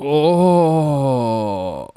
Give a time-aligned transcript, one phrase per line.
[0.00, 1.88] Oh.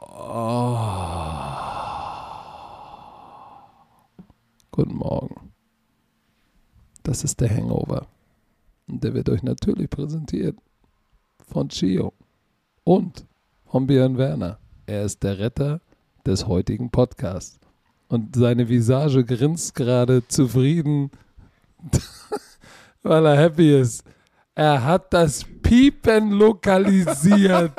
[4.71, 5.51] Guten Morgen.
[7.03, 8.07] Das ist der Hangover.
[8.87, 10.57] Und der wird euch natürlich präsentiert
[11.47, 12.13] von Chio
[12.83, 13.27] und
[13.67, 14.57] von Björn Werner.
[14.87, 15.79] Er ist der Retter
[16.25, 17.59] des heutigen Podcasts.
[18.07, 21.11] Und seine Visage grinst gerade zufrieden,
[23.03, 24.03] weil er happy ist.
[24.55, 27.71] Er hat das Piepen lokalisiert.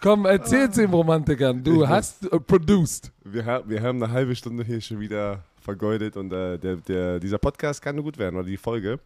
[0.00, 1.62] Komm, erzähl's den Romantikern.
[1.64, 3.10] Du Ich hast äh, produced.
[3.24, 7.18] Wir, ha wir haben eine halbe Stunde hier schon wieder vergeudet und äh, der, der,
[7.18, 9.00] dieser Podcast kann nur gut werden oder die Folge.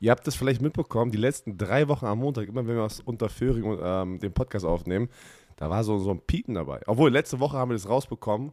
[0.00, 3.00] Ihr habt es vielleicht mitbekommen, die letzten drei Wochen am Montag, immer wenn wir aus
[3.00, 5.08] Unterföhring ähm, den Podcast aufnehmen,
[5.56, 6.80] da war so, so ein Piepen dabei.
[6.86, 8.52] Obwohl, letzte Woche haben wir das rausbekommen,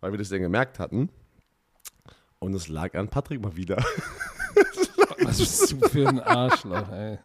[0.00, 1.10] weil wir das dann gemerkt hatten.
[2.38, 3.76] Und es lag an Patrick mal wieder.
[5.20, 7.18] Was bist du für ein Arschloch, ey.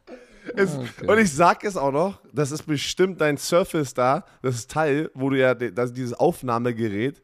[0.57, 1.07] Es, Okay.
[1.07, 5.29] Und ich sag es auch noch, das ist bestimmt dein Surface da, das Teil, wo
[5.29, 7.21] du ja das, dieses Aufnahmegerät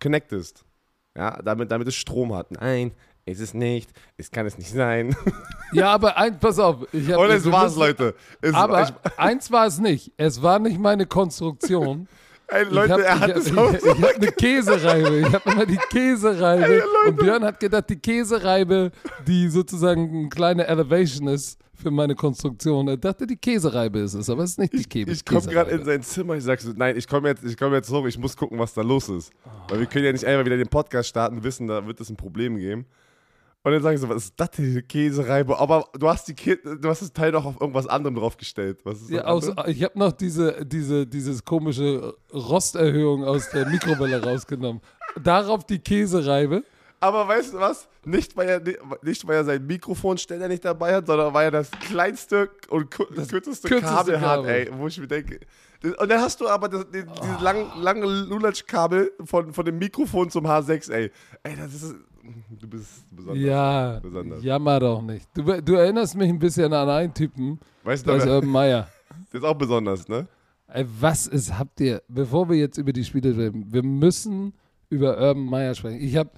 [0.00, 0.64] connectest.
[1.16, 2.52] Ja, damit, damit es Strom hat.
[2.52, 2.92] Nein,
[3.24, 3.90] ist es nicht.
[4.16, 5.14] Es kann es nicht sein.
[5.70, 6.86] Ja, aber ein, pass auf.
[6.94, 8.14] Ich hab, Und es war's, müssen- Leute.
[8.40, 10.14] Es, Aber ich, eins war es nicht.
[10.16, 12.08] Es war nicht meine Konstruktion.
[12.46, 13.92] ey, Leute, hab- er hat ich, es hab- auch ich, so.
[13.92, 15.16] ich hab eine Käsereibe.
[15.18, 16.64] Ich habe immer die Käsereibe.
[16.76, 18.92] Ey, und Björn hat gedacht, die Käsereibe,
[19.26, 22.88] die sozusagen eine kleine Elevation ist für meine Konstruktion.
[22.88, 25.10] Er dachte, die Käsereibe ist es, aber es ist nicht die Käse.
[25.10, 27.72] ich komme gerade in sein Zimmer, ich sag so, nein, ich komme jetzt, ich komm
[27.74, 29.32] jetzt hoch, ich muss gucken, was da los ist.
[29.68, 32.16] Weil wir können ja nicht einfach wieder den Podcast starten, wissen, da wird es ein
[32.16, 32.86] Problem geben.
[33.64, 35.58] Und dann sage ich so, was ist das denn, die Käsereibe?
[35.58, 38.78] Aber du hast, die Kä du hast das Teil doch auf irgendwas anderem draufgestellt.
[38.84, 44.22] Was ist Ja, aus, ich habe noch diese, diese, dieses komische Rosterhöhung aus der Mikrowelle
[44.22, 44.80] rausgenommen.
[45.22, 46.62] Darauf die Käsereibe.
[47.00, 47.88] Aber weißt du was?
[48.04, 48.62] Nicht weil, er,
[49.02, 53.28] nicht, weil er sein Mikrofonständer nicht dabei hat, sondern weil er das kleinste und das
[53.28, 54.50] kürzeste, kürzeste Kabel hat, Kabel.
[54.50, 54.68] ey.
[54.72, 55.40] Wo ich mir denke.
[55.82, 60.28] Und dann hast du aber das, die, dieses lang, lange Lulatsch-Kabel von, von dem Mikrofon
[60.28, 61.10] zum H6, ey.
[61.44, 61.94] Ey, das ist.
[62.60, 63.42] Du bist besonders.
[63.42, 64.42] Ja, Besonders.
[64.42, 65.26] jammer doch nicht.
[65.34, 68.50] Du, du erinnerst mich ein bisschen an einen Typen, Weißt du, das ist der Urban
[68.50, 68.88] Meyer.
[69.32, 70.26] ist auch besonders, ne?
[70.66, 74.52] Ey, was ist, habt ihr, bevor wir jetzt über die Spiele reden, wir müssen
[74.90, 76.00] über Urban Meyer sprechen.
[76.02, 76.30] Ich habe,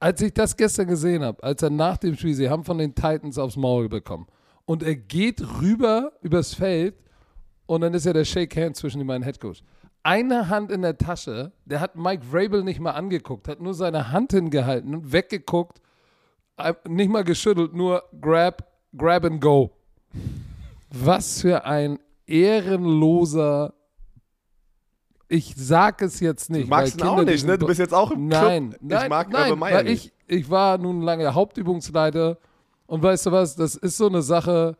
[0.00, 2.94] als ich das gestern gesehen habe, als er nach dem Spiel, sie haben von den
[2.94, 4.26] Titans aufs Maul bekommen
[4.64, 6.94] und er geht rüber übers Feld
[7.66, 9.62] und dann ist ja der Shake Hand zwischen den beiden Headcoach.
[10.02, 14.12] Eine Hand in der Tasche, der hat Mike Vrabel nicht mal angeguckt, hat nur seine
[14.12, 15.80] Hand hingehalten und weggeguckt,
[16.56, 18.66] äh, nicht mal geschüttelt, nur grab,
[18.96, 19.72] grab and go.
[20.90, 23.74] Was für ein ehrenloser.
[25.30, 26.64] Ich sag es jetzt nicht.
[26.64, 27.58] Du magst ihn weil auch Kinder nicht, ne?
[27.58, 28.80] Du bist jetzt auch im Nein, Club.
[28.82, 30.12] nein, ich mag nein, Urban Meyer weil nicht.
[30.26, 32.38] ich, ich war nun lange Hauptübungsleiter
[32.86, 34.76] und weißt du was, das ist so eine Sache,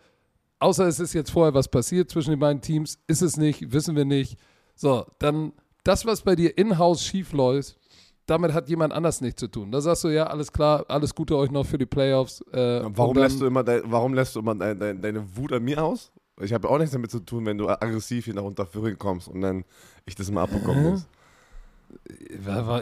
[0.58, 3.94] außer es ist jetzt vorher was passiert zwischen den beiden Teams, ist es nicht, wissen
[3.94, 4.38] wir nicht.
[4.75, 5.53] So, dann
[5.84, 7.76] das, was bei dir in-house schief läuft,
[8.26, 9.70] damit hat jemand anders nichts zu tun.
[9.72, 12.41] Da sagst du, ja, alles klar, alles Gute euch noch für die Playoffs.
[12.53, 15.53] Äh, Warum dann- lässt du immer, dein, warum lässt du immer dein, dein, deine Wut
[15.53, 16.10] an mir aus?
[16.41, 19.41] Ich habe auch nichts damit zu tun, wenn du aggressiv hier nach Unterföhring kommst und
[19.41, 19.65] dann
[20.06, 21.06] ich das mal abbekommen muss.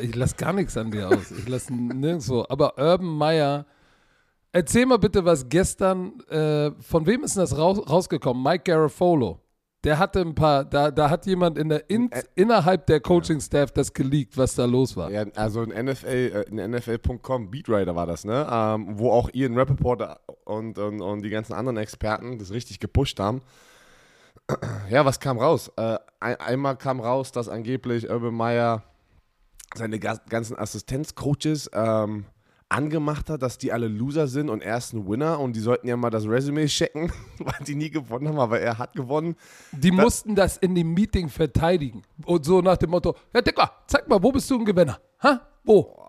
[0.02, 1.30] Ich lasse gar nichts an dir aus.
[1.30, 2.44] Ich lasse nirgendwo.
[2.48, 3.66] Aber Urban Meyer,
[4.52, 8.42] erzähl mal bitte, was gestern, äh, von wem ist denn das raus, rausgekommen?
[8.42, 9.40] Mike Garafolo.
[9.86, 13.92] Der hatte ein paar, da, da hat jemand in der in, innerhalb der Coaching-Staff das
[13.94, 15.10] geleakt, was da los war.
[15.12, 18.46] Ja, also in NFL, äh, in NFL.com, Beatwriter war das, ne?
[18.50, 23.20] Ähm, wo auch Ian Rappaport und, und, und die ganzen anderen Experten das richtig gepusht
[23.20, 23.40] haben.
[24.90, 25.70] Ja, was kam raus?
[25.76, 28.82] Äh, ein, einmal kam raus, dass angeblich Urban Meyer
[29.74, 32.24] seine ga- ganzen Assistenzcoaches ähm,
[32.68, 35.86] angemacht hat, dass die alle Loser sind und er ist ein Winner und die sollten
[35.88, 39.36] ja mal das Resume checken, weil die nie gewonnen haben, aber er hat gewonnen.
[39.72, 42.02] Die mussten das in dem Meeting verteidigen.
[42.24, 44.98] Und so nach dem Motto: Ja, Dicker, zeig mal, wo bist du ein Gewinner?
[45.22, 45.40] Ha?
[45.64, 46.06] Wo?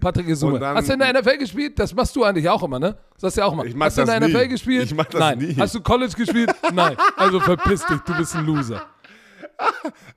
[0.00, 0.54] Patrick Isume.
[0.54, 1.78] Und dann- Hast du in der NFL gespielt?
[1.78, 2.96] Das machst du eigentlich auch immer, ne?
[3.14, 4.48] Das sagst du ja auch mach Hast du in der das NFL nie.
[4.48, 4.84] gespielt?
[4.84, 5.38] Ich mach das Nein.
[5.38, 5.56] nie.
[5.56, 6.50] Hast du College gespielt?
[6.72, 6.96] Nein.
[7.16, 8.82] Also verpiss dich, du bist ein Loser.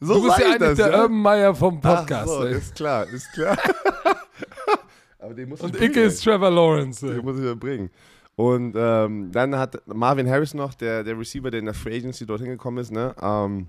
[0.01, 1.01] So Du bist ja ich eigentlich das, der ja?
[1.03, 2.27] Urban Meyer vom Ach Podcast.
[2.27, 2.55] so, ey.
[2.57, 3.57] ist klar, ist klar.
[5.19, 7.05] aber den muss Und ich Icke bringen, ist Trevor Lawrence.
[7.05, 7.89] Den muss ich überbringen.
[8.35, 12.25] Und ähm, dann hat Marvin Harris noch, der, der Receiver, der in der Free Agency
[12.25, 13.13] dorthin gekommen ist, ne?
[13.21, 13.67] Ähm,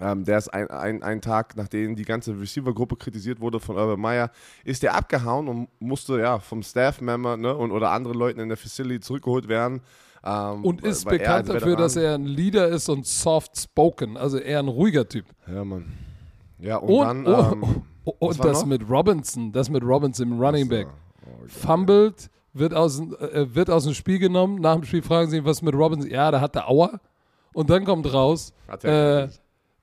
[0.00, 4.00] ähm, der ist ein, ein, ein Tag, nachdem die ganze Receiver-Gruppe kritisiert wurde von Urban
[4.00, 4.30] Meyer,
[4.64, 8.56] ist der abgehauen und musste ja vom Staff-Member ne, und, oder anderen Leuten in der
[8.56, 9.80] Facility zurückgeholt werden.
[10.22, 14.16] Ähm, Und ist bekannt als dafür, dass er ein Leader ist und soft spoken.
[14.16, 15.24] Also eher ein ruhiger Typ.
[15.52, 15.86] Ja, Mann.
[16.58, 17.26] Ja, und, Und, dann.
[17.26, 17.82] oh, ähm, oh,
[18.18, 18.66] und das noch?
[18.66, 20.88] mit Robinson, das mit Robinson im Running Back.
[21.26, 24.60] Oh, Fumbled, wird aus, dem- äh, wird aus dem Spiel genommen.
[24.60, 26.10] Nach dem Spiel fragen sie ihn, was mit Robinson?
[26.10, 27.00] Ja, da hat er Aua.
[27.52, 28.52] Und dann kommt raus,
[28.82, 29.28] er äh,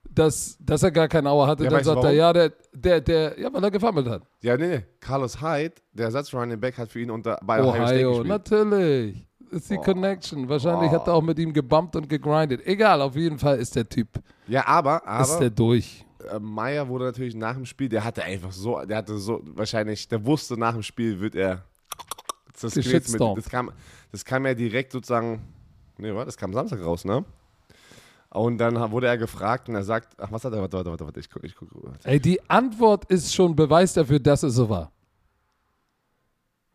[0.10, 1.64] dass, dass er gar keinen Auer hatte.
[1.66, 2.16] Ja, dann sagt er, warum?
[2.18, 4.24] ja, der, der, der, ja, weil er gefummelt hat.
[4.42, 4.84] Ja, nee, nee.
[5.00, 8.28] Carlos Hyde, der Ersatz-Running Back, hat für ihn unter, bei Ohio, State Ohio, gespielt.
[8.28, 9.28] natürlich.
[9.52, 9.84] Ist die Boah.
[9.84, 10.50] Connection.
[10.50, 12.66] Wahrscheinlich hat er auch mit ihm gebumpt und gegrindet.
[12.66, 14.08] Egal, auf jeden Fall ist der Typ,
[14.48, 16.06] Ja, aber, ist aber der durch.
[16.28, 20.08] Äh, Meyer wurde natürlich nach dem Spiel, der hatte einfach so, der hatte so, wahrscheinlich,
[20.08, 21.64] der wusste nach dem Spiel wird er
[22.60, 23.72] das, mit, das, kam,
[24.12, 25.42] das kam ja direkt sozusagen,
[25.98, 27.24] nee, warte, das kam Samstag raus, ne?
[28.30, 31.06] Und dann wurde er gefragt und er sagt, ach, was hat er, warte, warte, warte,
[31.06, 32.08] warte ich guck, ich guck, warte.
[32.08, 34.92] Ey, die Antwort ist schon Beweis dafür, dass es so war.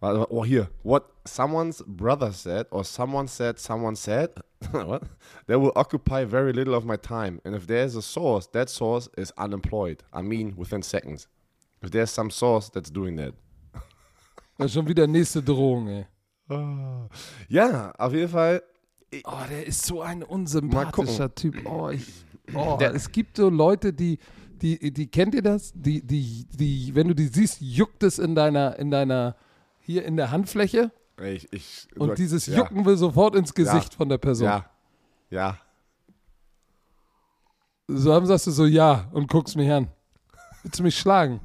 [0.02, 0.68] Oh, hier.
[0.82, 4.30] What someone's brother said, or someone said, someone said,
[4.72, 5.02] what?
[5.46, 7.40] That will occupy very little of my time.
[7.44, 10.02] And if there's a source, that source is unemployed.
[10.12, 11.28] I mean, within seconds.
[11.82, 13.34] If there's some source that's doing that.
[14.58, 16.06] Das ist schon wieder nächste Drohung, ey.
[17.48, 18.62] Ja, auf jeden Fall.
[19.24, 21.66] Oh, der ist so ein unsympathischer Typ.
[21.66, 22.06] Oh, ich,
[22.54, 24.18] oh Der- es gibt so Leute, die,
[24.60, 25.72] die, die kennt ihr das?
[25.74, 29.36] Die, die, die, wenn du die siehst, juckt es in deiner, in deiner,
[29.82, 30.90] hier in der Handfläche
[31.22, 34.46] Ich, ich, und dieses ja, Jucken will sofort ins Gesicht von der Person.
[34.46, 34.66] Ja.
[35.30, 35.58] Ja.
[37.88, 39.88] So haben sagst du so ja und guckst mich an.
[40.62, 41.40] Willst du mich schlagen?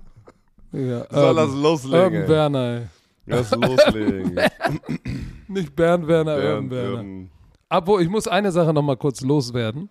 [0.72, 2.14] Ja, Soll das Urban- loslegen?
[2.22, 2.88] Urban Werner, ey.
[3.26, 4.36] Lass loslegen.
[5.48, 7.00] Nicht Bernd Werner, Urban Bernd, Werner.
[7.02, 7.30] ähm,
[7.70, 9.90] Abo, ich muss eine Sache noch mal kurz loswerden.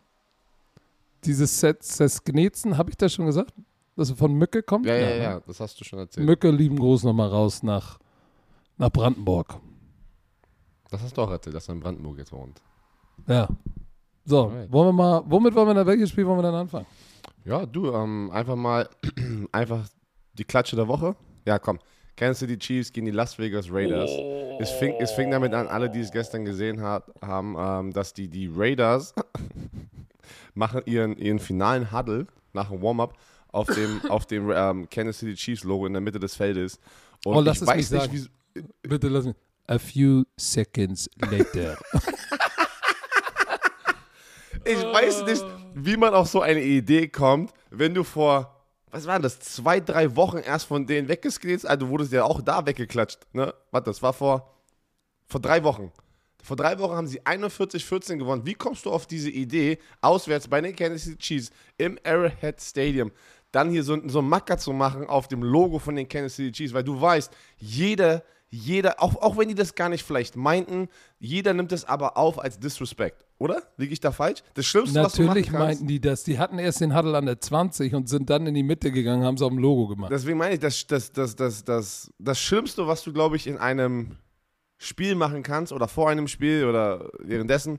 [1.24, 3.52] Dieses Set Sesknetzen, habe ich das schon gesagt?
[3.96, 4.86] Dass er von Mücke kommt?
[4.86, 5.22] ja, ja, ne?
[5.22, 6.24] ja, das hast du schon erzählt.
[6.26, 7.98] Mücke lieben Gruß noch mal raus nach,
[8.78, 9.54] nach Brandenburg.
[10.90, 12.60] Das hast du auch erzählt, dass er in Brandenburg jetzt wohnt.
[13.26, 13.48] Ja.
[14.24, 14.72] So, Alright.
[14.72, 16.86] wollen wir mal, womit wollen wir dann, welches Spiel wollen wir dann anfangen?
[17.44, 18.88] Ja, du, ähm, einfach mal,
[19.52, 19.86] einfach
[20.34, 21.14] die Klatsche der Woche.
[21.44, 21.78] Ja, komm.
[22.16, 24.10] Kansas City Chiefs gegen die Las Vegas Raiders.
[24.58, 28.14] Es, fing, es fing damit an, alle, die es gestern gesehen hat, haben, ähm, dass
[28.14, 29.14] die, die Raiders
[30.54, 33.14] machen ihren, ihren finalen Huddle nach dem Warm-up
[33.52, 36.80] auf dem, auf dem ähm, Kansas City Chiefs Logo in der Mitte des Feldes.
[37.24, 38.12] Und Oh, lass ich es weiß mich nicht, sagen.
[38.14, 38.26] wie,
[38.82, 39.36] Bitte lass mich.
[39.68, 41.76] A few seconds later.
[44.66, 45.44] Ich weiß nicht,
[45.74, 50.16] wie man auf so eine Idee kommt, wenn du vor, was war das, zwei, drei
[50.16, 53.20] Wochen erst von denen weggeskriegt Also wurdest ja auch da weggeklatscht.
[53.32, 53.54] Ne?
[53.70, 54.52] Warte, das war vor,
[55.24, 55.92] vor drei Wochen.
[56.42, 58.44] Vor drei Wochen haben sie 41-14 gewonnen.
[58.44, 63.12] Wie kommst du auf diese Idee, auswärts bei den Kansas City Chiefs im Arrowhead Stadium,
[63.52, 66.50] dann hier so, so einen Macker zu machen auf dem Logo von den Kansas City
[66.50, 66.74] Chiefs?
[66.74, 70.88] Weil du weißt, jeder, jeder, auch, auch wenn die das gar nicht vielleicht meinten,
[71.18, 73.24] jeder nimmt es aber auf als Disrespect.
[73.38, 73.62] Oder?
[73.76, 74.42] Liege ich da falsch?
[74.54, 75.80] Das Schlimmste, was du Natürlich machen kannst.
[75.80, 76.24] meinten die das.
[76.24, 79.24] Die hatten erst den Huddle an der 20 und sind dann in die Mitte gegangen,
[79.24, 80.10] haben es auf dem Logo gemacht.
[80.10, 83.58] Deswegen meine ich, das, das, das, das, das, das Schlimmste, was du, glaube ich, in
[83.58, 84.16] einem
[84.78, 87.78] Spiel machen kannst oder vor einem Spiel oder währenddessen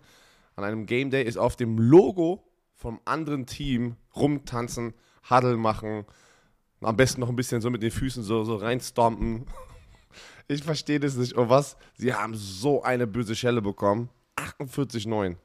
[0.56, 2.44] an einem Game Day, ist auf dem Logo
[2.76, 4.94] vom anderen Team rumtanzen,
[5.30, 6.06] Huddle machen,
[6.82, 9.48] am besten noch ein bisschen so mit den Füßen so, so reinstompen.
[10.48, 11.34] Ich verstehe das nicht.
[11.34, 11.76] Und was?
[11.98, 14.10] Sie haben so eine böse Schelle bekommen.
[14.38, 15.36] 48-9.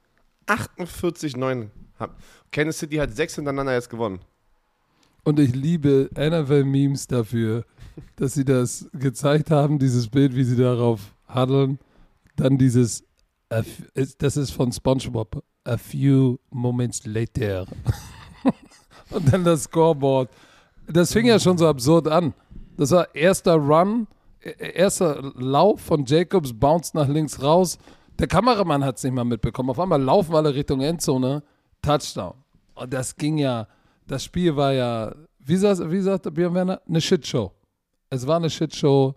[0.47, 1.69] 48-9.
[1.99, 2.17] Hab-
[2.51, 4.21] Kansas City hat sechs hintereinander jetzt gewonnen.
[5.25, 7.65] Und ich liebe NFL-Memes dafür,
[8.17, 11.79] dass sie das gezeigt haben, dieses Bild, wie sie darauf haddeln.
[12.37, 13.05] Dann dieses,
[14.19, 17.67] das ist von SpongeBob, a few moments later.
[19.11, 20.29] Und dann das Scoreboard.
[20.89, 22.35] Das fing ja schon so absurd an.
[22.77, 24.09] Das war erster Run,
[24.43, 27.79] erster Lauf von Jacobs, Bounce nach links raus.
[28.19, 29.71] Der Kameramann hat es nicht mal mitbekommen.
[29.71, 31.43] Auf einmal laufen alle Richtung Endzone,
[31.81, 32.35] Touchdown.
[32.75, 33.67] Und das ging ja,
[34.07, 37.53] das Spiel war ja, wie, sagt, wie sagte Björn Werner, eine Shitshow.
[38.11, 39.15] Es war eine Shitshow.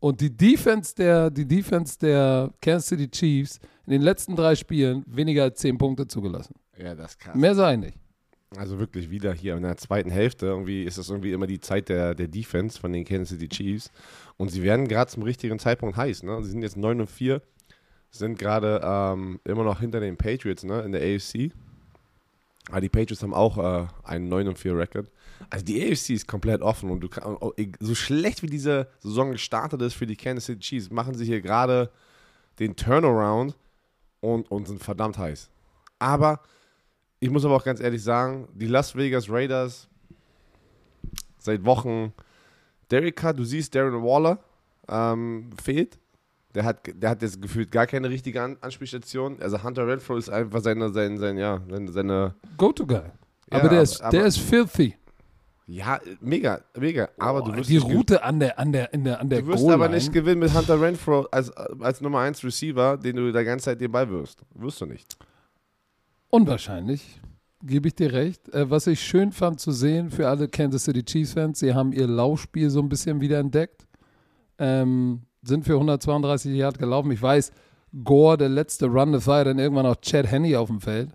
[0.00, 5.02] Und die Defense der, die Defense der Kansas City Chiefs in den letzten drei Spielen
[5.06, 6.54] weniger als zehn Punkte zugelassen.
[6.76, 7.34] Ja, das krass.
[7.34, 7.98] Mehr sei nicht.
[8.56, 10.46] Also wirklich wieder hier in der zweiten Hälfte.
[10.46, 13.90] Irgendwie ist das irgendwie immer die Zeit der, der Defense von den Kansas City Chiefs.
[14.36, 16.22] Und sie werden gerade zum richtigen Zeitpunkt heiß.
[16.22, 16.42] Ne?
[16.42, 17.42] Sie sind jetzt 9 und 4,
[18.10, 20.82] sind gerade ähm, immer noch hinter den Patriots ne?
[20.82, 21.52] in der AFC.
[22.70, 25.10] Aber die Patriots haben auch äh, einen 9 und 4 Record.
[25.50, 29.32] Also die AFC ist komplett offen und du kann, oh, so schlecht wie diese Saison
[29.32, 31.90] gestartet ist für die Kansas City Chiefs, machen sie hier gerade
[32.58, 33.56] den Turnaround
[34.20, 35.50] und, und sind verdammt heiß.
[35.98, 36.40] Aber
[37.24, 39.88] ich muss aber auch ganz ehrlich sagen, die Las Vegas Raiders
[41.38, 42.12] seit Wochen,
[42.90, 44.38] Derek Carr, du siehst, Darren Waller
[44.88, 45.98] ähm, fehlt.
[46.54, 49.38] Der hat, der hat jetzt gefühlt gar keine richtige An Anspielstation.
[49.40, 52.96] Also Hunter Renfro ist einfach seine, seine, seine, ja, seine, seine Go-to-Guy.
[52.96, 54.94] Ja, aber der ist, aber- der ist filthy.
[55.66, 57.08] ja, mega, mega.
[57.18, 59.66] Aber du wirst die Route an der, an der, in der, an der du wirst
[59.68, 63.64] aber nicht gewinnen mit Hunter Renfro als, als Nummer 1 Receiver, den du die ganze
[63.64, 64.42] Zeit den Ball wirst.
[64.54, 65.16] Wirst du nicht.
[66.34, 67.20] Unwahrscheinlich,
[67.62, 68.48] gebe ich dir recht.
[68.48, 72.08] Äh, was ich schön fand zu sehen für alle Kansas City Chiefs-Fans, sie haben ihr
[72.08, 73.86] Laufspiel so ein bisschen wieder entdeckt.
[74.58, 77.12] Ähm, sind für 132 Yard gelaufen.
[77.12, 77.52] Ich weiß,
[78.02, 81.12] Gore, der letzte Run, das war ja dann irgendwann auch Chad Henney auf dem Feld.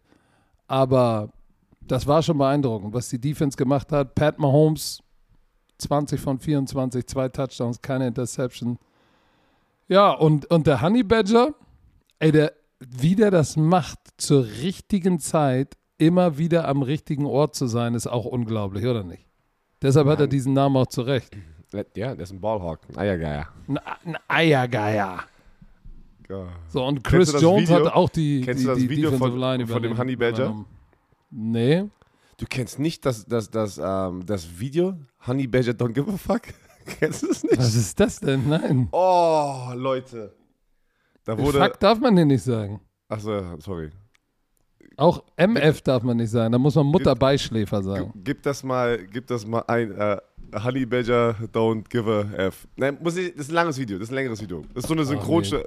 [0.67, 1.33] Aber
[1.81, 4.15] das war schon beeindruckend, was die Defense gemacht hat.
[4.15, 5.03] Pat Mahomes,
[5.79, 8.79] 20 von 24, zwei Touchdowns, keine Interception.
[9.89, 11.55] Ja, und, und der Honey Badger,
[12.19, 17.67] ey, der, wie der das macht, zur richtigen Zeit immer wieder am richtigen Ort zu
[17.67, 19.25] sein, ist auch unglaublich, oder nicht?
[19.81, 21.35] Deshalb hat er diesen Namen auch zurecht.
[21.95, 23.47] Ja, der ist ein Ballhawk, ein Eiergeier.
[23.67, 25.19] Ein, ein Eiergeier.
[26.29, 26.47] Ja.
[26.67, 27.85] So, und Chris das Jones Video?
[27.85, 30.45] hat auch die, Kennst die, du das die Video von- Line von dem Honey Badger?
[30.45, 30.65] übernommen.
[31.31, 31.85] Nee.
[32.37, 34.95] Du kennst nicht das, das, das, ähm, das Video
[35.27, 36.43] Honey Badger Don't Give a Fuck?
[36.99, 37.57] kennst du es nicht?
[37.57, 38.47] Was ist das denn?
[38.47, 38.87] Nein.
[38.91, 40.33] Oh, Leute.
[41.29, 41.59] Da wurde.
[41.59, 42.81] Fuck darf man hier nicht sagen.
[43.07, 43.91] Achso, sorry.
[44.97, 46.51] Auch MF darf man nicht sagen.
[46.51, 48.11] Da muss man Mutterbeischläfer sagen.
[48.15, 49.91] gib das mal, gib das mal ein.
[49.91, 50.17] Äh,
[50.63, 52.67] Honey Badger Don't Give a F.
[52.75, 54.63] Nein, muss ich, das ist ein langes Video, das ist ein längeres Video.
[54.73, 55.63] Das ist so eine Synchronstimme.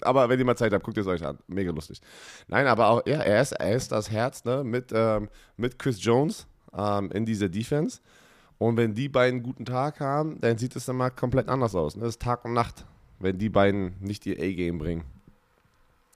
[0.00, 1.38] Aber wenn ihr mal Zeit habt, guckt es euch an.
[1.46, 2.00] Mega lustig.
[2.48, 6.02] Nein, aber auch, ja, er ist, er ist das Herz, ne, mit, ähm, mit Chris
[6.02, 8.00] Jones ähm, in dieser Defense.
[8.58, 11.76] Und wenn die beiden einen guten Tag haben, dann sieht es dann mal komplett anders
[11.76, 11.94] aus.
[11.94, 12.02] Ne?
[12.02, 12.84] Das ist Tag und Nacht,
[13.18, 15.04] wenn die beiden nicht ihr A-Game bringen.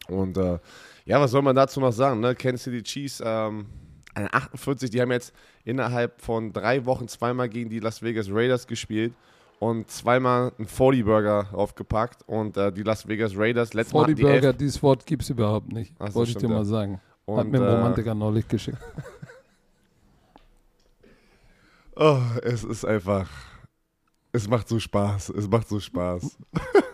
[0.08, 0.58] Und äh,
[1.04, 2.20] ja, was soll man dazu noch sagen?
[2.20, 2.34] Ne?
[2.34, 3.66] Kansas City Chiefs, ähm,
[4.14, 5.32] eine 48, die haben jetzt
[5.64, 9.14] innerhalb von drei Wochen zweimal gegen die Las Vegas Raiders gespielt
[9.60, 12.26] und zweimal einen 40-Burger aufgepackt.
[12.26, 15.22] Und äh, die Las Vegas Raiders, letztes Mal 40 hatten die Burger, dieses Wort gibt
[15.22, 15.94] es überhaupt nicht.
[15.98, 16.54] Ach Wollte ich dir ja.
[16.54, 17.00] mal sagen.
[17.26, 18.78] Hat und, mir ein äh, Romantiker neulich geschickt.
[22.02, 23.28] Oh, es ist einfach.
[24.32, 25.28] Es macht so Spaß.
[25.30, 26.38] Es macht so Spaß.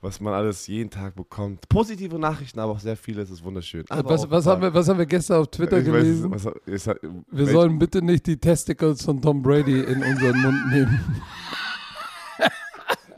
[0.00, 1.68] was man alles jeden Tag bekommt.
[1.68, 3.22] Positive Nachrichten, aber auch sehr viele.
[3.22, 3.84] Es ist wunderschön.
[3.88, 6.30] Was, was, haben wir, was haben wir gestern auf Twitter Ich weiß, gelesen?
[6.30, 7.00] was, ist, halt-
[7.30, 11.00] wir sollen bitte nicht die Testicles von Tom Brady in unseren Mund nehmen.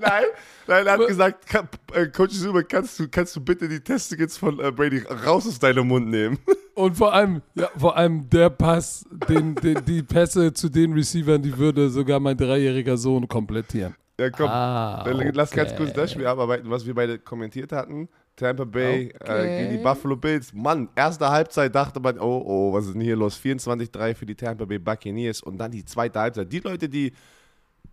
[0.00, 0.24] Nein,
[0.68, 4.38] nein, er hat gesagt, kann, äh, Coach Zuma, kannst du, kannst du bitte die Testicles
[4.38, 6.38] von äh, Brady raus aus deinem Mund nehmen?
[6.74, 11.42] Und vor allem, ja, vor allem der Pass, den, den, die Pässe zu den Receivern,
[11.42, 13.96] die würde sogar mein dreijähriger Sohn komplettieren.
[14.18, 14.48] Ja, komm.
[14.48, 16.00] Ah, Dann Lass ganz kurz okay.
[16.00, 18.08] das Spiel abarbeiten, was wir beide kommentiert hatten.
[18.34, 19.58] Tampa Bay äh, Okay.
[19.58, 20.52] gegen die Buffalo Bills.
[20.52, 23.38] Mann, erste Halbzeit dachte man, oh, oh, was ist denn hier los?
[23.38, 25.42] 24-3 für die Tampa Bay Buccaneers.
[25.42, 26.52] Und dann die zweite Halbzeit.
[26.52, 27.12] Die Leute, die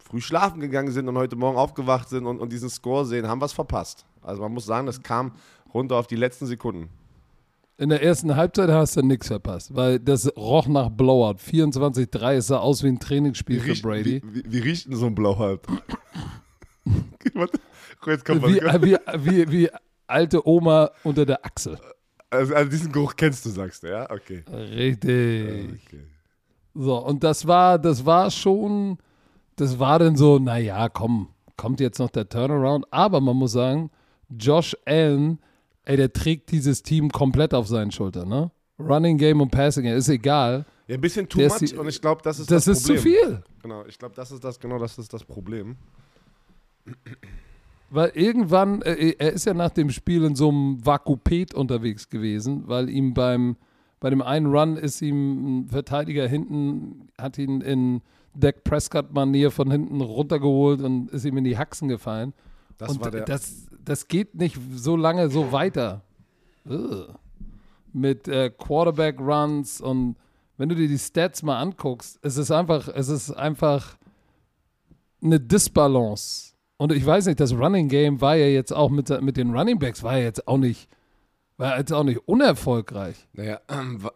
[0.03, 3.41] früh schlafen gegangen sind und heute Morgen aufgewacht sind und, und diesen Score sehen, haben
[3.41, 4.05] was verpasst.
[4.21, 5.31] Also man muss sagen, das kam
[5.73, 6.89] runter auf die letzten Sekunden.
[7.77, 11.39] In der ersten Halbzeit hast du nichts verpasst, weil das roch nach Blowout.
[11.39, 14.21] 24-3, es sah aus wie ein Trainingsspiel für riecht, Brady.
[14.23, 15.17] Wie, wie, wie riecht denn so ein?
[17.33, 17.59] Warte,
[18.07, 18.43] Jetzt kommt.
[18.43, 19.69] Wie, wie, wie, wie
[20.07, 21.77] alte Oma unter der Achsel.
[22.29, 24.09] Also, also diesen Geruch kennst du, sagst du, ja?
[24.09, 24.43] Okay.
[24.49, 25.69] Richtig.
[25.85, 26.03] okay.
[26.73, 28.97] So, und das war, das war schon,
[29.55, 32.85] das war dann so, naja, komm, kommt jetzt noch der Turnaround.
[32.91, 33.89] Aber man muss sagen,
[34.29, 35.39] Josh Allen,
[35.85, 38.51] ey, der trägt dieses Team komplett auf seinen Schultern, ne?
[38.79, 40.65] Running Game und Passing Game, ist egal.
[40.87, 42.85] Ja, ein bisschen too Der much die- und ich glaube, das ist Das, das, ist
[42.85, 43.13] zu Problem.
[43.13, 43.43] viel.
[43.63, 45.77] Genau, ich glaube, das ist das, genau das ist das Problem.
[47.89, 52.63] Weil irgendwann, äh, er ist ja nach dem Spiel in so einem Vakupet unterwegs gewesen,
[52.67, 53.55] weil ihm beim,
[53.99, 58.01] bei dem einen Run ist ihm ein Verteidiger hinten, hat ihn in
[58.35, 62.33] Dak Prescott-Manier von hinten runtergeholt und ist ihm in die Haxen gefallen.
[62.77, 63.23] Das und war der.
[63.25, 66.01] das, das geht nicht so lange so weiter.
[66.69, 67.07] Ugh.
[67.93, 70.15] Mit äh, Quarterback-Runs und
[70.57, 73.97] wenn du dir die Stats mal anguckst, es ist einfach, es ist einfach
[75.21, 76.53] eine Disbalance.
[76.77, 79.79] Und ich weiß nicht, das Running Game war ja jetzt auch mit, mit den Running
[79.79, 80.89] Backs war ja jetzt auch nicht,
[81.57, 83.15] war jetzt auch nicht unerfolgreich.
[83.33, 83.61] naja,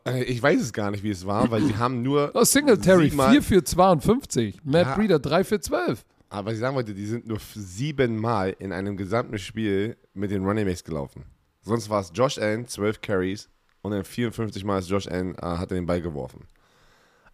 [0.06, 2.32] äh, ich weiß es gar nicht, wie es war, weil sie haben nur.
[2.34, 4.96] Oh, Singletary Siebenmal- 4 für 52, Matt Ja.
[4.96, 6.04] Breeder 3 für 12.
[6.30, 10.66] Aber ich sagen wollte, die sind nur siebenmal in einem gesamten Spiel mit den Running
[10.66, 11.26] Backs gelaufen.
[11.62, 13.50] Sonst war es Josh Allen, 12 Carries
[13.82, 16.48] und dann 54 Mal ist Josh Allen, äh, hat er den Ball geworfen.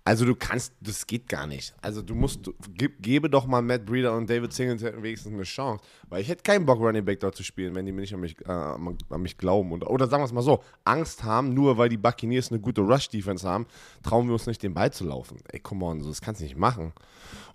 [0.08, 1.74] Also du kannst, das geht gar nicht.
[1.82, 5.42] Also du musst, du, gib, gebe doch mal Matt Breeder und David Singleton wenigstens eine
[5.42, 5.84] Chance.
[6.10, 8.20] Weil ich hätte keinen Bock, Running Back dort zu spielen, wenn die mir nicht an
[8.20, 9.72] mich, äh, an mich glauben.
[9.72, 12.82] Und, oder sagen wir es mal so, Angst haben, nur weil die Buccaneers eine gute
[12.82, 13.66] Rush-Defense haben,
[14.04, 15.40] trauen wir uns nicht, den Ball zu laufen.
[15.52, 16.94] Ey, come on, so, das kannst du nicht machen.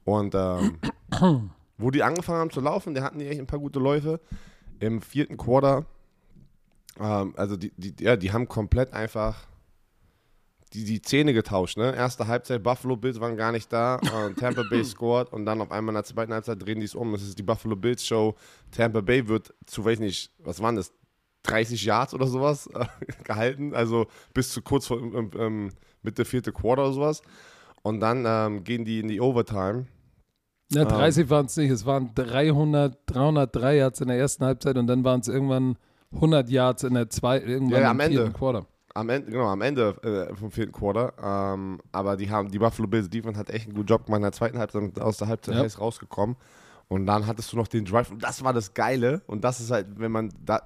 [0.04, 0.78] Und ähm,
[1.78, 4.20] wo die angefangen haben zu laufen, da hatten die echt ein paar gute Läufe.
[4.78, 5.84] Im vierten Quarter,
[6.98, 9.46] ähm, also die, die, ja, die haben komplett einfach
[10.72, 11.76] die, die Zähne getauscht.
[11.76, 11.94] Ne?
[11.94, 15.72] Erste Halbzeit, Buffalo Bills waren gar nicht da, äh, Tampa Bay scored und dann auf
[15.72, 17.12] einmal in der zweiten Halbzeit drehen die es um.
[17.12, 18.36] Das ist die Buffalo Bills Show.
[18.70, 20.92] Tampa Bay wird zu, weiß nicht, was waren das?
[21.44, 22.84] 30 Yards oder sowas äh,
[23.24, 25.70] gehalten, also bis zu kurz vor ähm,
[26.02, 27.22] Mitte vierte Quarter oder sowas.
[27.82, 29.86] Und dann ähm, gehen die in die Overtime.
[30.72, 31.70] Ja, 30 waren es nicht.
[31.70, 35.76] Es waren 300, 303 Yards in der ersten Halbzeit und dann waren es irgendwann
[36.12, 38.30] 100 Yards in der zweiten, irgendwann Ja, am vierten Ende.
[38.32, 38.66] Quarter.
[38.92, 41.12] Am Ende, genau, am Ende äh, vom vierten Quarter.
[41.22, 44.22] Ähm, aber die haben, die Buffalo Bills Defense hat echt einen guten Job gemacht in
[44.24, 45.78] der zweiten Halbzeit und aus der Halbzeit Ja.
[45.78, 46.36] rausgekommen.
[46.92, 48.10] Und dann hattest du noch den Drive.
[48.10, 49.22] Und das war das Geile.
[49.28, 50.60] Und das ist halt, wenn man, da,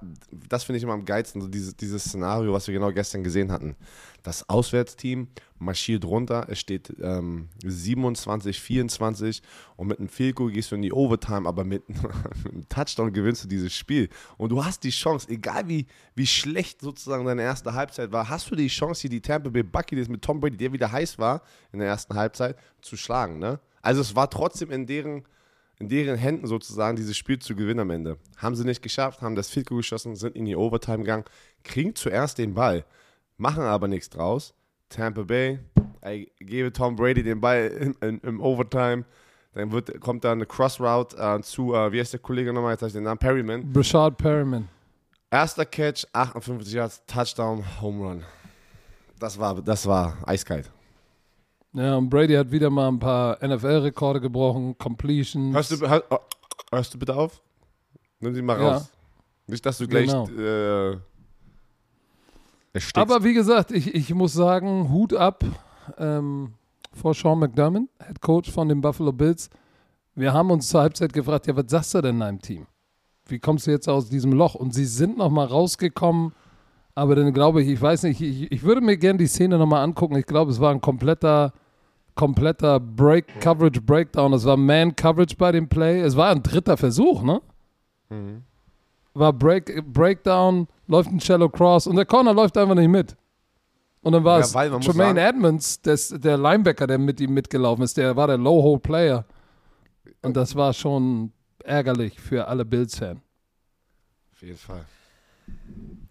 [0.49, 3.51] das finde ich immer am geilsten, so dieses, dieses Szenario, was wir genau gestern gesehen
[3.51, 3.75] hatten.
[4.23, 5.27] Das Auswärtsteam
[5.59, 9.43] marschiert runter, es steht ähm, 27, 24
[9.75, 11.87] und mit einem Goal gehst du in die Overtime, aber mit,
[12.43, 14.09] mit einem Touchdown gewinnst du dieses Spiel.
[14.37, 18.49] Und du hast die Chance, egal wie, wie schlecht sozusagen deine erste Halbzeit war, hast
[18.49, 21.43] du die Chance, hier die Tampa Bay Buccaneers mit Tom Brady, der wieder heiß war
[21.71, 23.37] in der ersten Halbzeit, zu schlagen.
[23.37, 23.59] Ne?
[23.83, 25.23] Also es war trotzdem in deren
[25.79, 28.17] in deren Händen sozusagen dieses Spiel zu gewinnen am Ende.
[28.37, 31.25] Haben sie nicht geschafft, haben das Field geschossen, sind in die Overtime gegangen,
[31.63, 32.85] kriegen zuerst den Ball,
[33.37, 34.53] machen aber nichts draus.
[34.89, 35.59] Tampa Bay,
[36.01, 39.03] ey, gebe Tom Brady den Ball in, in, im Overtime,
[39.53, 42.81] dann wird, kommt da eine Crossroute äh, zu, äh, wie heißt der Kollege nochmal, jetzt
[42.81, 43.71] habe ich den Namen, Perryman.
[43.71, 44.67] Brashard Perriman.
[45.31, 48.23] Erster Catch, 58 Yards, Touchdown, Home Run.
[49.19, 50.71] Das war, das war eiskalt.
[51.75, 55.53] Ja, und Brady hat wieder mal ein paar NFL-Rekorde gebrochen, Completions.
[55.53, 56.17] Hörst du, hör, oh,
[56.71, 57.41] hörst du bitte auf?
[58.21, 58.71] Nimm sie mal Ja.
[58.75, 58.91] raus.
[59.47, 60.25] Nicht, dass du gleich Genau.
[60.29, 60.97] äh,
[62.73, 62.97] erstickst.
[62.97, 65.43] Aber wie gesagt, ich, ich muss sagen, Hut ab
[65.97, 66.53] ähm,
[66.93, 69.49] vor Sean McDermott, Head Coach von den Buffalo Bills.
[70.15, 72.65] Wir haben uns zur Halbzeit gefragt, ja, was sagst du denn deinem Team?
[73.27, 74.55] Wie kommst du jetzt aus diesem Loch?
[74.55, 76.31] Und sie sind noch mal rausgekommen,
[76.95, 79.65] aber dann glaube ich, ich weiß nicht, ich, ich würde mir gerne die Szene noch
[79.65, 80.15] mal angucken.
[80.15, 81.51] Ich glaube, es war ein kompletter,
[82.15, 84.33] kompletter Break, Coverage Breakdown.
[84.33, 85.99] Es war Man Coverage bei dem Play.
[86.01, 87.41] Es war ein dritter Versuch, ne?
[88.09, 88.43] Mhm.
[89.13, 93.15] war Break, Breakdown, läuft ein Shallow Cross und der Corner läuft einfach nicht mit.
[94.01, 97.19] Und dann war Ja, es weil man muss Tremaine Edmonds, des, der Linebacker, der mit
[97.19, 99.25] ihm mitgelaufen ist, der war der Low-Hole-Player.
[100.21, 101.31] Und das war schon
[101.63, 103.19] ärgerlich für alle Bills-Fans.
[104.33, 104.85] Auf jeden Fall.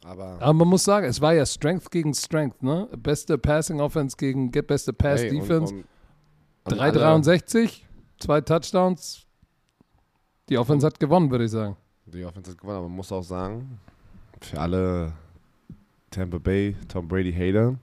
[0.04, 2.88] Aber Aber man muss sagen, es war ja Strength gegen Strength, ne?
[2.96, 5.74] Beste Passing Offense gegen ge- beste Pass hey, und- Defense.
[5.74, 5.93] und- und alle-
[6.64, 7.86] 363,
[8.18, 9.26] zwei Touchdowns.
[10.48, 11.76] Die Offense hat gewonnen, würde ich sagen.
[12.06, 13.78] Die Offense hat gewonnen, aber man muss auch sagen,
[14.40, 15.12] für alle
[16.10, 17.78] Tampa Bay, Tom Brady Hater,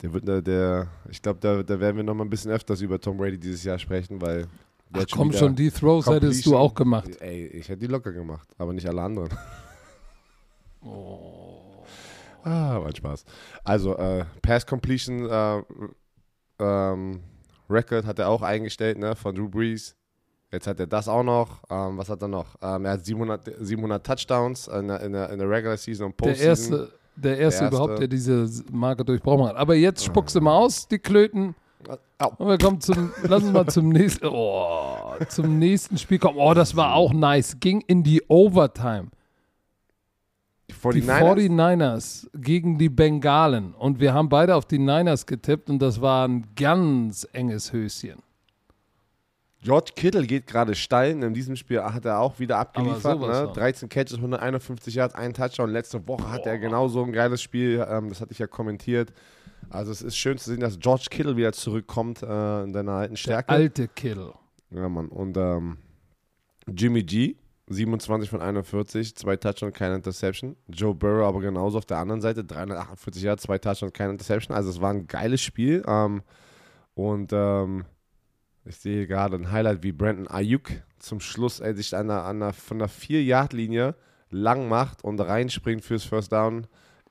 [0.00, 2.80] der wird der, der ich glaube, da, da werden wir noch mal ein bisschen öfters
[2.80, 4.46] über Tom Brady dieses Jahr sprechen, weil
[4.92, 7.10] Ach hat komm schon, die Throws hättest du auch gemacht.
[7.20, 9.30] Ey, ich hätte die locker gemacht, aber nicht alle anderen.
[12.44, 13.24] Ah, war ein Spaß.
[13.62, 15.62] Also, äh, Pass Completion äh,
[16.58, 17.20] ähm,
[17.70, 19.96] Record hat er auch eingestellt, ne, von Drew Brees.
[20.50, 21.62] Jetzt hat er das auch noch.
[21.70, 22.56] Ähm, was hat er noch?
[22.60, 26.20] Ähm, er hat 700, 700 Touchdowns in der, in, der, in der Regular Season und
[26.20, 26.48] Der Postseason.
[26.78, 27.76] erste, der erste erste.
[27.76, 29.56] überhaupt, der diese Marke durchbrochen hat.
[29.56, 31.54] Aber jetzt spuckst du mal aus, die Klöten.
[32.18, 32.32] Au.
[32.36, 36.38] Und wir kommen zum, lass uns mal zum nächsten, oh, zum nächsten Spiel kommen.
[36.38, 37.56] Oh, das war auch nice.
[37.58, 39.08] Ging in die Overtime.
[40.72, 41.50] Die Die 49ers?
[41.50, 43.74] 49ers gegen die Bengalen.
[43.74, 48.22] Und wir haben beide auf die Niners getippt und das war ein ganz enges Höschen.
[49.62, 51.22] George Kittle geht gerade steil.
[51.22, 53.20] In diesem Spiel hat er auch wieder abgeliefert.
[53.20, 53.44] Ne?
[53.46, 53.54] von.
[53.54, 55.70] 13 Catches, 151 Yards, ein Touchdown.
[55.70, 57.84] Letzte Woche hatte er genauso ein geiles Spiel.
[57.88, 59.12] Ähm, das hatte ich ja kommentiert.
[59.70, 63.16] Also es ist schön zu sehen, dass George Kittle wieder zurückkommt äh, in seiner alten
[63.16, 63.50] Stärke.
[63.50, 64.32] Alte Kill.
[64.70, 65.08] Ja, Mann.
[65.08, 65.78] Und ähm,
[66.66, 67.36] Jimmy G,
[67.72, 70.56] 27 von 41, zwei Touchdowns, keine Interception.
[70.68, 74.56] Joe Burrow aber genauso auf der anderen Seite, 348 Yards, zwei Touchdowns, keine Interception.
[74.56, 75.82] Also es war ein geiles Spiel.
[75.86, 76.22] Ähm,
[76.94, 77.84] und ähm,
[78.64, 82.40] ich sehe gerade ein Highlight, wie Brandon Ayuk zum Schluss ey, sich an der, an
[82.40, 83.94] der, von der 4-Yard-Linie
[84.30, 86.66] lang macht und reinspringt fürs First Down.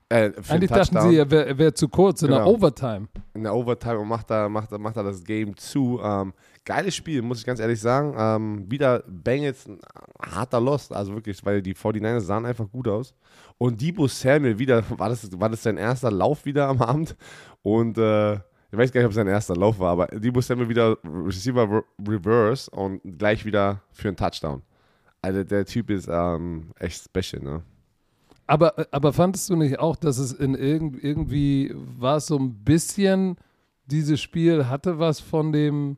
[0.08, 2.50] Äh, für Eigentlich dachten sie, er wäre wär zu kurz in der Genau.
[2.52, 3.08] Overtime.
[3.34, 6.00] in der Overtime und macht da, macht, macht da das Game zu.
[6.02, 6.32] Ähm,
[6.64, 8.14] geiles Spiel, muss ich ganz ehrlich sagen.
[8.16, 9.78] Ähm, wieder Bengals, ein
[10.20, 13.14] harter Lost, also wirklich, weil die 49ers sahen einfach gut aus.
[13.58, 17.16] Und Debo Samuel wieder, war das, war das sein erster Lauf wieder am Abend?
[17.62, 20.68] Und äh, ich weiß gar nicht, ob es sein erster Lauf war, aber Debo Samuel
[20.68, 24.62] wieder Receiver Re- Reverse und gleich wieder für einen Touchdown.
[25.20, 27.62] Also der Typ ist ähm, echt special, ne?
[28.48, 32.64] Aber, aber fandest du nicht auch, dass es in irgend, irgendwie war es so ein
[32.64, 33.36] bisschen,
[33.86, 35.96] dieses Spiel hatte was von dem,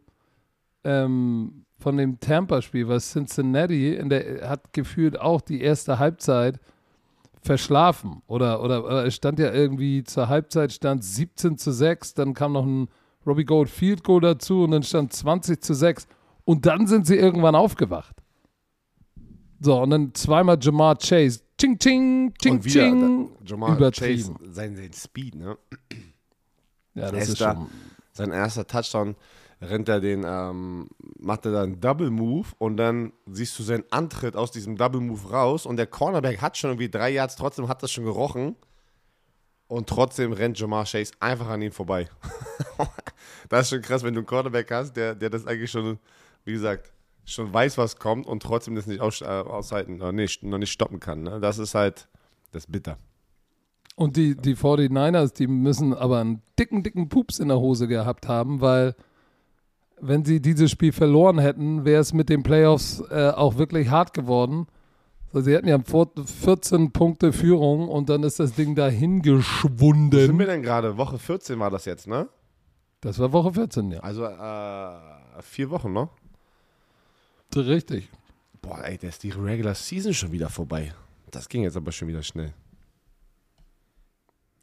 [0.84, 6.60] ähm, von dem Tampa-Spiel, was Cincinnati in der, hat gefühlt auch die erste Halbzeit
[7.42, 8.22] verschlafen.
[8.26, 12.52] Oder, oder, oder es stand ja irgendwie zur Halbzeit stand 17 zu 6, dann kam
[12.52, 12.88] noch ein
[13.26, 16.06] Robbie Gold Field Goal dazu und dann stand 20 zu 6.
[16.44, 18.16] Und dann sind sie irgendwann aufgewacht.
[19.60, 21.40] So, und dann zweimal Jamar Chase.
[21.58, 23.30] ching, ching, ching, Und wieder, ching.
[23.46, 24.36] da, Übertrieben.
[24.36, 25.56] Chase, sein, sein Speed, ne?
[26.94, 27.54] Ja, Er das ist ist da.
[27.54, 27.66] schon.
[28.12, 29.16] Sein erster Touchdown
[29.70, 34.36] rennt er den, ähm, macht er dann Double Move und dann siehst du seinen Antritt
[34.36, 37.82] aus diesem Double Move raus und der Cornerback hat schon irgendwie drei Yards, trotzdem hat
[37.82, 38.56] das schon gerochen
[39.68, 42.08] und trotzdem rennt Jamar Chase einfach an ihm vorbei.
[43.48, 45.98] das ist schon krass, wenn du einen Cornerback hast, der, der das eigentlich schon,
[46.44, 46.92] wie gesagt,
[47.24, 50.72] schon weiß, was kommt und trotzdem das nicht aus, äh, aushalten, äh, nicht, noch nicht
[50.72, 51.22] stoppen kann.
[51.22, 51.40] Ne?
[51.40, 52.08] Das ist halt,
[52.52, 52.98] das ist bitter.
[53.96, 58.26] Und die, die 49ers, die müssen aber einen dicken, dicken Pups in der Hose gehabt
[58.26, 58.96] haben, weil
[60.06, 64.12] wenn sie dieses Spiel verloren hätten, wäre es mit den Playoffs äh, auch wirklich hart
[64.12, 64.66] geworden.
[65.32, 69.22] So, sie hätten ja vor 14 Punkte Führung und dann ist das Ding dahin Wo
[69.22, 70.38] sind wir geschwunden.
[70.38, 70.96] denn gerade?
[70.96, 72.28] Woche 14 war das jetzt, ne?
[73.00, 74.00] Das war Woche 14, ja.
[74.00, 76.08] Also äh, vier Wochen, ne?
[77.56, 78.08] Richtig.
[78.62, 80.92] Boah, ey, da ist die Regular Season schon wieder vorbei.
[81.30, 82.52] Das ging jetzt aber schon wieder schnell.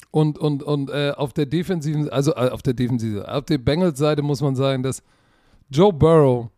[0.09, 4.21] Und, und, und äh, auf der defensiven, also äh, auf der defensiven, auf der Bengals-Seite
[4.21, 5.03] muss man sagen, dass
[5.73, 6.49] Joe Burrow,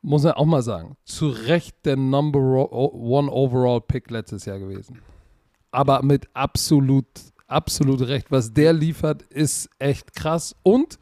[0.00, 2.38] muss man auch mal sagen, zu Recht der Number
[2.72, 5.00] One Overall Pick letztes Jahr gewesen.
[5.72, 7.06] Aber mit absolut,
[7.48, 8.30] absolut Recht.
[8.30, 10.54] Was der liefert, ist echt krass.
[10.62, 11.00] Und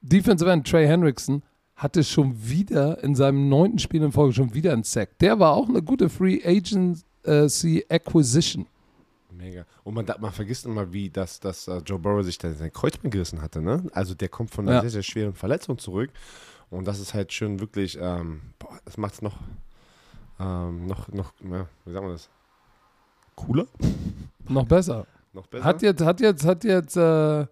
[0.00, 1.42] Defensive End Trey Hendrickson
[1.74, 5.18] hatte schon wieder in seinem neunten Spiel in Folge schon wieder einen Sack.
[5.18, 8.66] Der war auch eine gute Free Agency Acquisition.
[9.36, 9.66] Mega.
[9.84, 13.12] Und man, man vergisst immer, wie das, dass äh, Joe Burrow sich da sein Kreuzband
[13.12, 13.84] gerissen hatte, ne?
[13.92, 14.80] Also der kommt von einer Ja.
[14.82, 16.10] sehr, sehr schweren Verletzung zurück.
[16.70, 19.36] Und das ist halt schon wirklich, ähm, boah, das macht es noch,
[20.40, 22.28] ähm, noch, noch, ja, wie sagen wir das?
[23.36, 23.66] Cooler?
[24.48, 25.06] Noch besser.
[25.32, 25.64] Noch besser?
[25.64, 27.46] Hat jetzt, hat jetzt, hat jetzt, äh,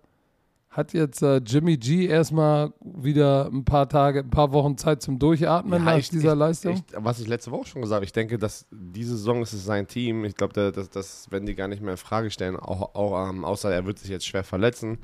[0.77, 5.19] hat jetzt äh, Jimmy G erstmal wieder ein paar Tage, ein paar Wochen Zeit zum
[5.21, 6.73] Durchatmen Ja, nach ich- dieser ich, Leistung?
[6.75, 9.65] Ich, was ich letzte Woche schon gesagt habe, ich denke, dass diese Saison ist es
[9.65, 10.25] sein Team.
[10.25, 13.45] Ich glaube, das, das werden die gar nicht mehr in Frage stellen, auch, auch ähm,
[13.45, 14.99] außer er wird sich jetzt schwer verletzen.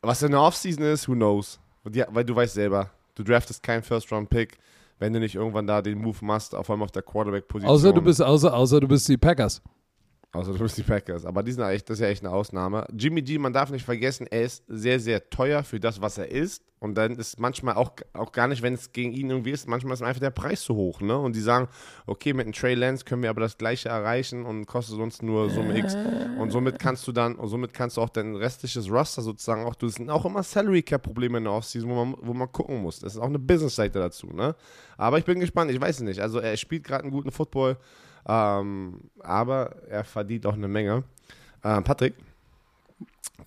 [0.00, 1.60] Was in der Offseason ist, who knows?
[1.84, 4.56] Die, weil du weißt selber, du draftest keinen First-Round-Pick,
[4.98, 7.70] wenn du nicht irgendwann da den Move machst, auf einmal auf der Quarterback-Position.
[7.74, 9.60] außer du bist, außer, außer du bist die Packers.
[10.34, 11.26] Außer du bist die Packers.
[11.26, 12.86] Aber die sind echt, das ist ja echt eine Ausnahme.
[12.96, 16.30] Jimmy G, man darf nicht vergessen, er ist sehr, sehr teuer für das, was er
[16.30, 16.62] ist.
[16.78, 19.92] Und dann ist manchmal auch, auch gar nicht, wenn es gegen ihn irgendwie ist, manchmal
[19.92, 21.02] ist einfach der Preis zu hoch.
[21.02, 21.16] Ne?
[21.16, 21.68] Und die sagen,
[22.06, 25.50] okay, mit einem Trey Lance können wir aber das Gleiche erreichen und kostet uns nur
[25.50, 25.94] Summe X.
[26.38, 29.74] Und somit kannst du dann, und somit kannst du auch dein restliches Roster sozusagen auch,
[29.74, 32.80] du sind auch immer Salary Cap Probleme in der Offseason, wo man, wo man gucken
[32.82, 33.00] muss.
[33.00, 34.28] Das ist auch eine Business-Seite dazu.
[34.28, 34.56] Ne?
[34.96, 36.20] Aber ich bin gespannt, ich weiß es nicht.
[36.20, 37.76] Also er spielt gerade einen guten Football.
[38.26, 41.04] Ähm, aber er verdient auch eine Menge.
[41.64, 42.14] Ähm, Patrick,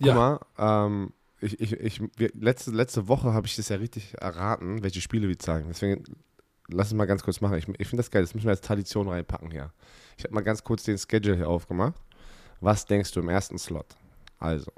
[0.00, 0.14] Ja.
[0.14, 4.82] mal, ähm, ich, ich, ich, wir, letzte, letzte Woche habe ich das ja richtig erraten,
[4.82, 5.68] welche Spiele wir zeigen.
[5.68, 6.04] Deswegen
[6.68, 7.56] lass es mal ganz kurz machen.
[7.58, 9.72] Ich, ich finde das geil, das müssen wir als Tradition reinpacken hier.
[10.16, 11.94] Ich habe mal ganz kurz den Schedule hier aufgemacht.
[12.60, 13.86] Was denkst du im ersten Slot?
[14.38, 14.72] Also,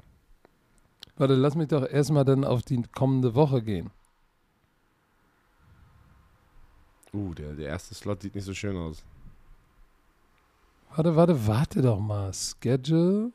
[1.17, 3.89] Warte, lass mich doch erstmal dann auf die kommende Woche gehen.
[7.13, 9.03] uh, der, der erste Slot sieht nicht so schön aus.
[10.95, 12.31] Warte, warte, warte doch mal.
[12.33, 13.31] Schedule.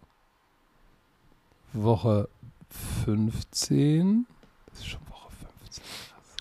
[1.73, 2.29] Woche
[3.05, 4.27] 15.
[4.71, 5.31] Das ist schon Woche
[5.63, 5.85] 15.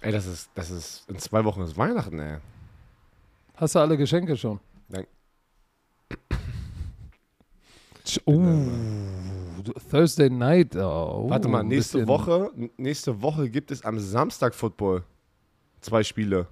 [0.02, 2.38] Ey, das ist, das ist, in zwei Wochen ist Weihnachten, ey.
[3.56, 4.60] Hast du alle Geschenke schon?
[4.89, 5.06] Nein.
[8.26, 8.43] Oh,
[9.89, 10.76] Thursday Night.
[10.76, 15.04] Oh, Warte mal, nächste Woche, nächste Woche gibt es am Samstag Football.
[15.82, 16.47] Zwei Spiele.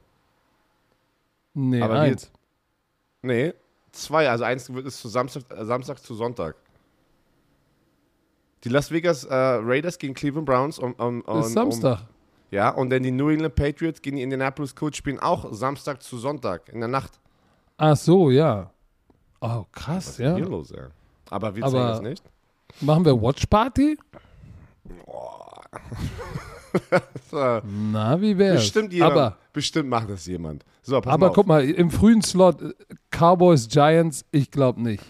[1.54, 2.32] Nee, Aber eins.
[3.22, 3.54] Nee,
[3.92, 4.30] zwei.
[4.30, 6.56] Also eins wird es zu Samstag, äh, Samstag zu Sonntag.
[8.64, 12.00] Die Las Vegas äh, Raiders gegen Cleveland Browns um, um, um, ist Samstag.
[12.02, 12.06] Um,
[12.52, 16.18] ja, und dann die New England Patriots gegen die Indianapolis Colts spielen auch Samstag zu
[16.18, 17.20] Sonntag in der Nacht.
[17.78, 18.70] Ach so, ja.
[19.40, 20.36] Oh, krass, Was ist ja.
[20.36, 20.84] hier los, ey?
[21.30, 22.24] Aber wir Aber- zeigen das nicht.
[22.82, 23.98] Machen wir Watch Party?
[25.06, 25.62] So,
[27.32, 28.62] Na, wie wär's?
[28.62, 29.12] bestimmt jemand.
[29.12, 30.66] Aber, bestimmt macht das jemand.
[30.82, 31.36] So, mal aber auf.
[31.36, 32.74] guck mal, im frühen Slot äh,
[33.10, 35.04] Cowboys, Giants, ich glaube nicht.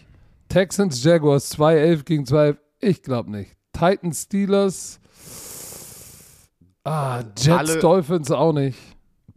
[0.49, 3.55] Texans, Jaguars 2-11 gegen 2 ich glaube nicht.
[3.73, 4.99] Titans, Steelers,
[6.83, 8.77] ah, Jets, Alle- Dolphins auch nicht.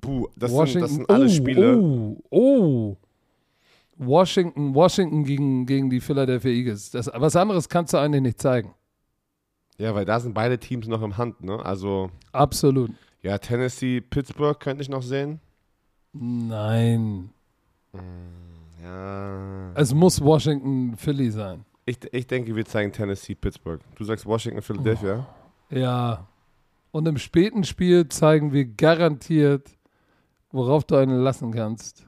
[0.01, 1.79] Puh, das, Washington, sind, das sind alle oh, Spiele.
[1.79, 2.97] Oh, oh.
[3.97, 6.91] Washington, Washington gegen, gegen die Philadelphia Eagles.
[6.91, 8.75] Das, was anderes kannst du eigentlich nicht zeigen.
[9.79, 11.59] Ja, weil da sind beide Teams noch im Hand, ne?
[11.65, 12.91] Also, Absolut.
[13.23, 15.41] ja, Tennessee, Pittsburgh könnte ich noch sehen.
[16.13, 17.31] Nein.
[18.83, 19.73] Ja.
[19.75, 21.65] Es muss Washington, Philly sein.
[21.87, 23.81] Ich, ich denke, wir zeigen Tennessee, Pittsburgh.
[23.97, 25.27] Du sagst Washington, Philadelphia.
[25.71, 26.27] Ja.
[26.93, 29.69] Und im späten Spiel zeigen wir garantiert,
[30.53, 32.07] worauf du einen lassen kannst.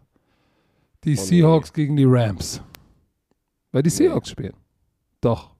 [1.05, 1.26] Die Oh nee.
[1.26, 2.62] Seahawks gegen die Rams.
[3.72, 4.55] Weil die Seahawks spielen.
[5.20, 5.56] Doch.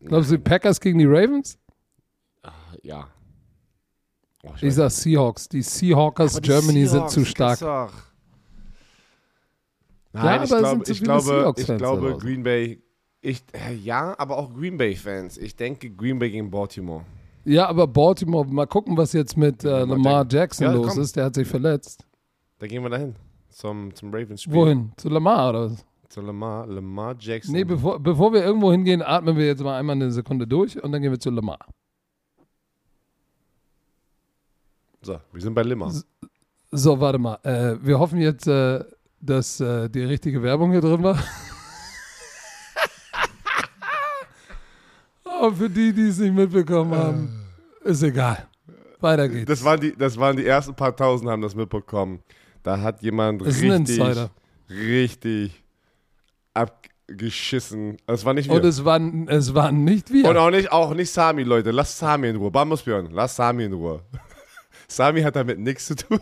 [0.00, 1.58] Glaubst du, die Packers gegen die Ravens?
[2.82, 3.08] Ja.
[4.44, 5.48] Oh, Ich sag Seahawks.
[5.48, 7.60] Die Seahawkers die Germany Seahawks, sind zu stark.
[7.60, 7.88] Ja,
[10.12, 12.18] Nein, aber ich es glaube, sind zu ich viele glaube, ich glaube.
[12.18, 12.82] Green Bay.
[13.20, 13.42] Ich,
[13.82, 15.38] ja, aber auch Green Bay-Fans.
[15.38, 17.04] Ich denke Green Bay gegen Baltimore.
[17.44, 21.00] Ja, aber Baltimore, mal gucken, was jetzt mit äh, Lamar Lamar Jackson Ja, los komm.
[21.02, 21.16] ist.
[21.16, 22.06] Der hat sich verletzt.
[22.58, 23.16] Da gehen wir dahin.
[23.50, 24.54] Zum, zum Ravens-Spiel.
[24.54, 24.92] Wohin?
[24.96, 25.84] Zu Lamar oder was?
[26.08, 26.66] Zu Lamar.
[26.66, 27.54] Lamar Jackson.
[27.54, 30.90] Nee, bevor, bevor wir irgendwo hingehen, atmen wir jetzt mal einmal eine Sekunde durch und
[30.90, 31.58] dann gehen wir zu Lamar.
[35.02, 35.92] so, wir sind bei Limmer.
[36.70, 37.38] So, warte mal.
[37.42, 38.84] Äh, wir hoffen jetzt, äh,
[39.20, 41.18] dass äh, die richtige Werbung hier drin war.
[45.24, 47.46] Aber für die, die es nicht mitbekommen haben,
[47.84, 48.48] ist egal.
[49.00, 49.46] Weiter geht's.
[49.46, 52.20] Das waren, die, das waren die ersten paar tausend, haben das mitbekommen.
[52.62, 54.00] Da hat jemand richtig,
[54.68, 55.62] richtig
[56.58, 57.96] abgeschissen.
[58.06, 58.56] Das war nicht wir.
[58.56, 60.28] Und es waren, es waren nicht wir.
[60.28, 61.70] Und auch nicht, auch nicht Sami, Leute.
[61.70, 62.50] Lasst Sami in Ruhe.
[62.50, 64.02] Bambusbjörn, lass Sami in Ruhe.
[64.88, 66.20] Sami hat damit nichts zu tun.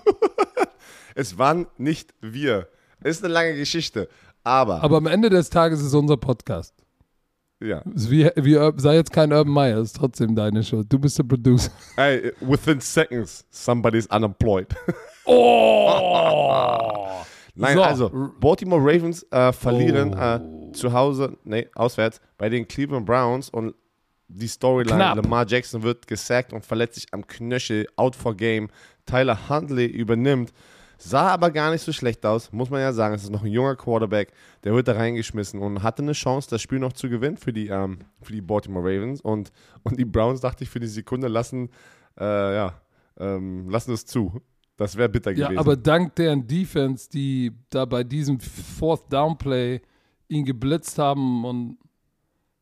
[1.14, 2.68] es waren nicht wir.
[3.02, 4.08] Ist eine lange Geschichte.
[4.44, 6.72] Aber, Aber am Ende des Tages ist unser Podcast.
[7.60, 7.82] ja.
[7.84, 10.92] Wie, wie, sei jetzt kein Urban Meyer, ist trotzdem deine Schuld.
[10.92, 11.72] Du bist der Producer.
[11.96, 14.68] Hey, within seconds, somebody's unemployed.
[15.28, 17.24] Oh!
[17.56, 17.82] Nein, So.
[17.82, 20.68] also, Baltimore Ravens äh, verlieren Oh.
[20.68, 23.74] äh, zu Hause, nee, auswärts, bei den Cleveland Browns und
[24.28, 25.16] die Storyline, Knapp.
[25.16, 28.68] Lamar Jackson wird gesackt und verletzt sich am Knöchel, out for game.
[29.06, 30.52] Tyler Huntley übernimmt,
[30.98, 33.14] sah aber gar nicht so schlecht aus, muss man ja sagen.
[33.14, 34.32] Es ist noch ein junger Quarterback,
[34.64, 37.68] der wird da reingeschmissen und hatte eine Chance, das Spiel noch zu gewinnen für die,
[37.68, 39.20] ähm, für die Baltimore Ravens.
[39.20, 39.52] Und,
[39.84, 41.70] und die Browns, dachte ich, für die Sekunde lassen,
[42.18, 42.24] äh,
[42.56, 42.74] ja,
[43.18, 44.40] ähm, lassen es zu.
[44.76, 45.58] Das wäre bitter Ja, gewesen.
[45.58, 49.80] aber dank deren Defense, die da bei diesem Fourth Down Play
[50.28, 51.78] ihn geblitzt haben und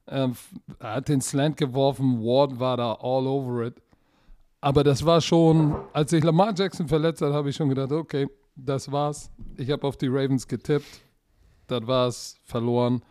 [0.07, 0.35] ähm,
[0.79, 3.74] er hat den Slant geworfen, Ward war da all over it.
[4.61, 8.29] Aber das war schon, als sich Lamar Jackson verletzt hat, habe ich schon gedacht, okay,
[8.55, 9.31] das war's.
[9.57, 11.03] Ich habe auf die Ravens getippt,
[11.66, 13.03] das war's, verloren.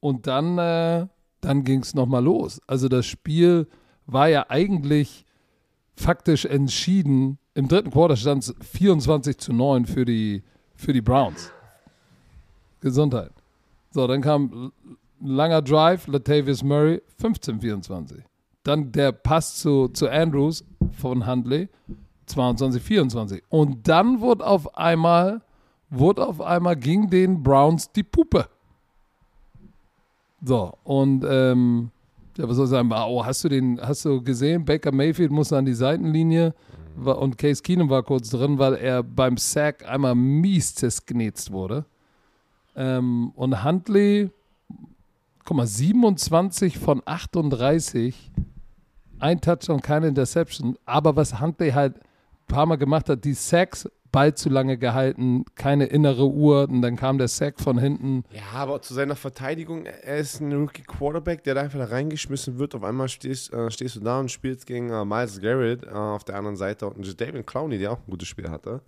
[0.00, 1.06] Und dann, äh,
[1.40, 2.60] dann ging es nochmal los.
[2.66, 3.66] Also das Spiel
[4.06, 5.24] war ja eigentlich
[6.00, 7.38] faktisch entschieden.
[7.54, 10.42] Im dritten Quarter stand es 24 zu 9 für die,
[10.74, 11.52] für die Browns.
[12.80, 13.32] Gesundheit.
[13.90, 14.72] So, dann kam
[15.20, 18.22] langer Drive, Latavius Murray, 15-24.
[18.62, 21.68] Dann der Pass zu, zu Andrews von Huntley,
[22.28, 23.42] 22-24.
[23.48, 25.42] Und dann wurde auf einmal,
[25.90, 28.48] wurde auf einmal gegen den Browns die Puppe.
[30.42, 31.90] So, und ähm,
[32.48, 32.90] soll ich sagen?
[32.92, 34.64] Oh, hast du den, hast du gesehen?
[34.64, 36.54] Baker Mayfield musste an die Seitenlinie
[36.96, 41.84] und Case Keenum war kurz drin, weil er beim Sack einmal mies zersknetzt wurde.
[42.76, 44.30] Ähm, und Huntley,
[45.44, 48.30] guck mal, 27 von 38,
[49.18, 50.76] ein Touchdown, keine Interception.
[50.84, 55.44] Aber was Huntley halt ein paar Mal gemacht hat, die Sacks bald zu lange gehalten,
[55.54, 58.24] keine innere Uhr und dann kam der Sack von hinten.
[58.32, 62.58] Ja, aber zu seiner Verteidigung, er ist ein Rookie Quarterback, der da einfach da reingeschmissen
[62.58, 62.74] wird.
[62.74, 66.24] Auf einmal stehst, äh, stehst du da und spielst gegen äh, Miles Garrett äh, auf
[66.24, 68.82] der anderen Seite und David Clowney, der auch ein gutes Spiel hatte.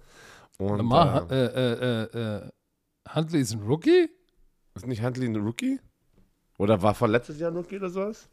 [0.58, 2.50] Und Lamar, äh, äh, äh,
[3.14, 4.08] Huntley ist ein Rookie?
[4.74, 5.80] ist nicht Huntley ein Rookie?
[6.58, 8.28] Oder war vor letztes Jahr ein Rookie oder sowas?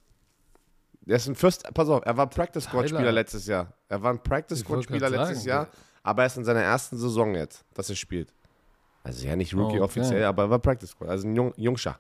[1.02, 3.74] Der ist ein First, pass auf, er war Practice Squad Spieler letztes Jahr.
[3.88, 5.68] Er war ein Practice Squad Spieler letztes sagen, Jahr,
[6.04, 8.34] aber er ist in seiner ersten Saison jetzt, dass er spielt.
[9.04, 9.80] Also ja, nicht Rookie Okay.
[9.82, 11.98] offiziell, aber er war Practice Squad, also ein Jung, Jungscher.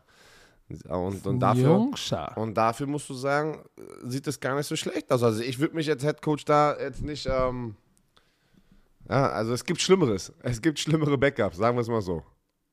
[0.87, 1.89] Und, und dafür.
[2.35, 3.63] Und dafür musst du sagen,
[4.03, 5.23] sieht es gar nicht so schlecht aus.
[5.23, 7.25] Also ich würde mich als Head Coach da jetzt nicht.
[7.25, 7.75] Ähm,
[9.09, 10.31] ja, also es gibt Schlimmeres.
[10.43, 12.21] Es gibt schlimmere Backups, sagen wir es mal so.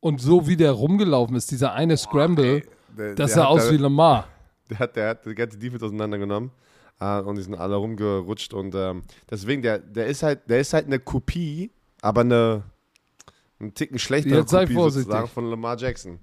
[0.00, 2.64] Und so wie der rumgelaufen ist, dieser eine Scramble,
[2.98, 4.28] Der, das der sah hat aus da- wie Lamar.
[4.68, 6.50] Der hat, der hat die ganze Defense auseinandergenommen
[7.00, 10.72] äh, und die sind alle rumgerutscht und ähm, deswegen, der, der ist halt, der ist
[10.72, 11.70] halt eine Kopie,
[12.02, 12.62] aber eine
[13.59, 15.28] ein Ticken schlechtere Jetzt sei Kopie vorsichtig.
[15.30, 16.18] von Lamar Jackson.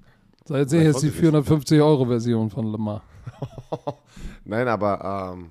[0.45, 1.79] So, jetzt sehe ich jetzt die vorsichtig.
[1.79, 3.01] 450-Euro-Version von Lamar.
[4.45, 5.49] Nein, aber ähm,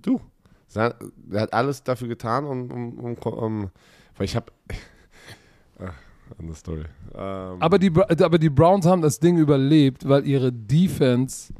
[0.00, 0.20] du,
[0.68, 3.70] sa- der hat alles dafür getan, um, um, um,
[4.16, 4.50] weil ich habe
[6.38, 6.84] andere Story.
[7.14, 7.90] Ähm, Aber die,
[8.22, 11.52] aber die Browns haben das Ding überlebt, weil ihre Defense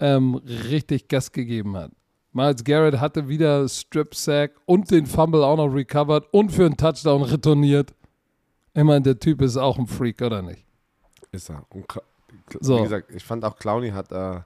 [0.00, 1.90] ähm, richtig Gas gegeben hat.
[2.32, 6.76] Miles Garrett hatte wieder Strip Sack und den Fumble auch noch recovered und für einen
[6.76, 7.94] Touchdown retourniert.
[8.74, 10.64] Ich meine, der Typ ist auch ein Freak, oder nicht?
[11.32, 11.64] ist er.
[11.70, 11.86] Und,
[12.60, 12.78] So.
[12.78, 14.40] Wie gesagt, ich fand auch Clowny hat äh,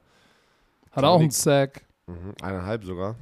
[0.91, 1.85] Hat auch einen Sack.
[2.07, 3.17] mhm, eineinhalb sogar.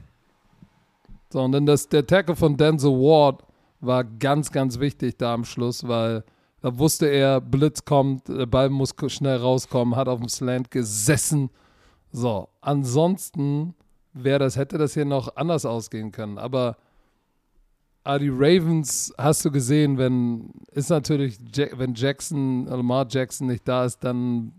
[1.33, 3.43] So, und dann das, der Tackle von Denzel Ward
[3.81, 6.25] war ganz, ganz wichtig da am Schluss, weil
[6.63, 11.51] Da wusste er, Blitz kommt, der Ball muss schnell rauskommen, hat auf dem Slant gesessen.
[12.13, 13.75] So, ansonsten
[14.13, 16.39] wäre das, hätte das hier noch anders ausgehen können.
[16.39, 16.77] Aber
[18.05, 21.39] ah, die Ravens hast du gesehen, wenn ist natürlich,
[21.77, 24.53] wenn Jackson, Lamar Jackson nicht da ist, dann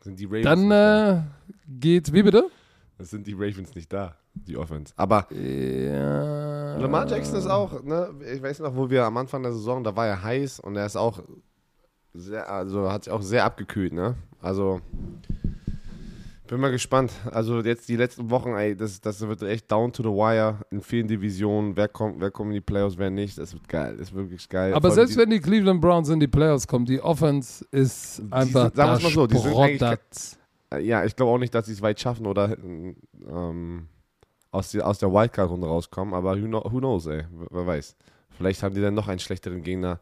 [0.00, 1.22] sind die Ravens dann äh,
[1.68, 2.50] geht, wie bitte?
[2.98, 4.92] Es sind die Ravens nicht da, die Offense.
[4.96, 6.76] Aber ja.
[6.78, 9.94] Lamar Jackson ist auch, ne, ich weiß noch, wo wir am Anfang der Saison, da
[9.94, 11.22] war er heiß und er ist auch
[12.12, 14.16] sehr, also hat sich auch sehr abgekühlt, ne?
[14.40, 14.80] Also
[16.50, 17.12] bin mal gespannt.
[17.30, 20.80] Also jetzt die letzten Wochen, ey, das, das wird echt down to the wire in
[20.80, 21.76] vielen Divisionen.
[21.76, 23.38] Wer kommt, wer kommt in die Playoffs, wer nicht.
[23.38, 23.92] Das wird geil.
[23.96, 24.74] Das ist wirklich geil.
[24.74, 28.76] Aber selbst wenn die Cleveland Browns in die Playoffs kommen, die Offense ist einfach sind,
[28.76, 32.00] sagen mal so, die sind eigentlich, Ja, ich glaube auch nicht, dass sie es weit
[32.00, 33.86] schaffen oder ähm,
[34.50, 36.14] aus, die, aus der Wildcard-Runde rauskommen.
[36.14, 37.22] Aber who, know, who knows, ey.
[37.50, 37.94] Wer weiß.
[38.30, 40.00] Vielleicht haben die dann noch einen schlechteren Gegner.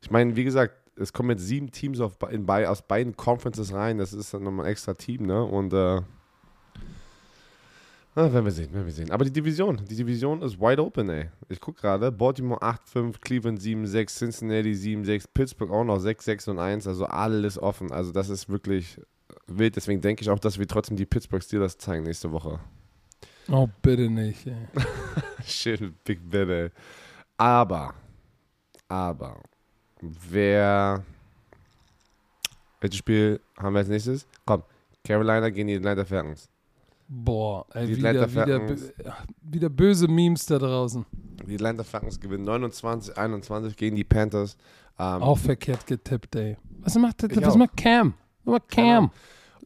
[0.00, 3.98] Ich meine, wie gesagt, es kommen jetzt sieben Teams auf, in, aus beiden Conferences rein.
[3.98, 5.42] Das ist dann nochmal ein extra Team, ne?
[5.44, 6.02] Und äh,
[8.16, 9.10] na, werden wir sehen, werden wir sehen.
[9.10, 11.30] Aber die Division, die Division ist wide open, ey.
[11.48, 16.86] Ich gucke gerade, Baltimore 8-5, Cleveland 7-6, Cincinnati 7-6, Pittsburgh auch noch 6-6 und 1,
[16.86, 17.90] also alles offen.
[17.90, 19.00] Also das ist wirklich
[19.48, 19.74] wild.
[19.74, 22.60] Deswegen denke ich auch, dass wir trotzdem die Pittsburgh Steelers zeigen nächste Woche.
[23.50, 24.68] Oh, bitte nicht, ey.
[25.44, 26.70] Schön, Big Ben, ey.
[27.36, 27.94] Aber,
[28.86, 29.42] aber,
[30.30, 31.02] Wer.
[32.80, 34.26] Welches Spiel haben wir als nächstes?
[34.44, 34.62] Komm,
[35.02, 36.48] Carolina gegen die Atlanta Falcons.
[37.08, 38.76] Boah, ey, wieder, wieder,
[39.42, 41.04] wieder, böse Memes da draußen.
[41.46, 44.56] Die Atlanta Falcons gewinnen 29, 21 gegen die Panthers.
[44.98, 46.56] Ähm, Auch verkehrt getippt, ey.
[46.80, 48.14] Was macht, das, was macht Cam?
[48.44, 49.10] Was macht Cam?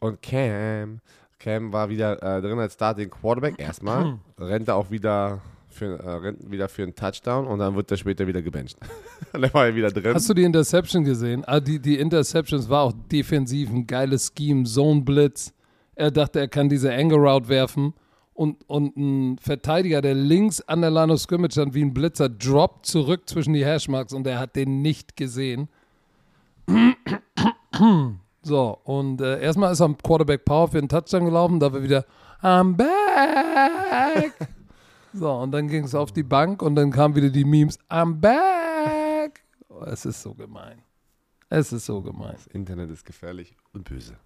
[0.01, 1.01] Und Cam,
[1.39, 4.19] Cam war wieder äh, drin als Starting Quarterback erstmal.
[4.39, 5.41] rennt er auch wieder
[5.79, 8.77] für, äh, wieder für einen Touchdown und dann wird er später wieder gebencht.
[9.33, 10.15] dann war er wieder drin.
[10.15, 11.45] Hast du die Interception gesehen?
[11.47, 15.53] Ah, die, die Interceptions war auch defensiv ein geiles Scheme, Zone Blitz.
[15.95, 17.95] Er dachte, er kann diese Anger Route werfen
[18.35, 22.29] und, und ein Verteidiger, der links an der Line of Scrimmage stand, wie ein Blitzer,
[22.29, 25.69] droppt zurück zwischen die Hashmarks und er hat den nicht gesehen.
[28.43, 32.05] so, und äh, erstmal ist am Quarterback Power für einen Touchdown gelaufen, da war wieder
[32.41, 34.49] I'm back.
[35.13, 38.15] So, und dann ging es auf die Bank und dann kamen wieder die Memes, I'm
[38.15, 39.43] back.
[39.69, 40.83] Oh, es ist so gemein.
[41.49, 42.33] Es ist so gemein.
[42.33, 44.17] Das Internet ist gefährlich und böse.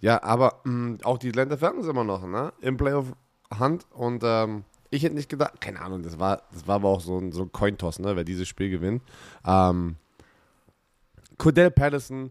[0.00, 2.52] Ja, aber mh, mm, auch die Länder Falcons immer noch, ne?
[2.60, 3.12] Im Playoff
[3.50, 7.00] Hand und ähm, ich hätte nicht gedacht, keine Ahnung, das war, das war aber auch
[7.00, 8.16] so ein, so ein Cointoss, ne?
[8.16, 9.02] Wer dieses Spiel gewinnt.
[9.44, 9.96] Ähm,
[11.38, 12.30] Cordell Patterson,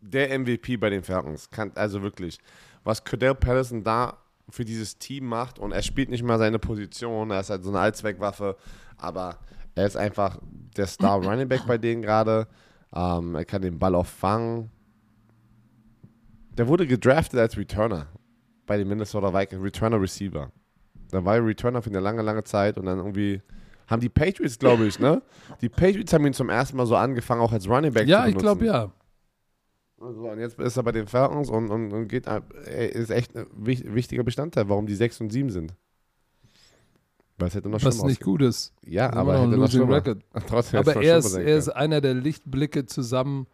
[0.00, 2.38] der MVP bei den Falcons, kann also wirklich,
[2.84, 7.30] was Cordell Patterson da für dieses Team macht und er spielt nicht mal seine Position,
[7.30, 8.56] er ist halt so eine Allzweckwaffe,
[8.96, 9.38] aber
[9.74, 10.38] er ist einfach
[10.76, 12.46] der Star Running Back bei denen gerade.
[12.94, 14.70] Ähm, er kann den Ball auch fangen.
[16.56, 18.08] Der wurde gedraftet als Returner
[18.66, 20.52] bei den Minnesota Vikings, Returner Receiver.
[21.10, 23.40] Da war er Returner für eine lange, lange Zeit und dann irgendwie
[23.86, 25.22] haben die Patriots, glaube ich, ne?
[25.60, 28.30] Die Patriots haben ihn zum ersten Mal so angefangen, auch als Running Back ja, zu
[28.30, 28.46] benutzen.
[28.46, 28.90] Ja, ich glaube ja.
[30.10, 33.36] So, und jetzt ist er bei den Falcons und, und, und geht, ey, ist echt
[33.36, 35.74] ein wichtiger Bestandteil, warum die 6 und 7 sind.
[37.38, 38.74] Weil es hätte noch Was nicht gut ist.
[38.84, 39.96] Ja, aber hätte noch schlimmer.
[39.96, 40.22] Record.
[40.48, 43.46] Trotzdem aber er ist, er ist einer der Lichtblicke zusammen,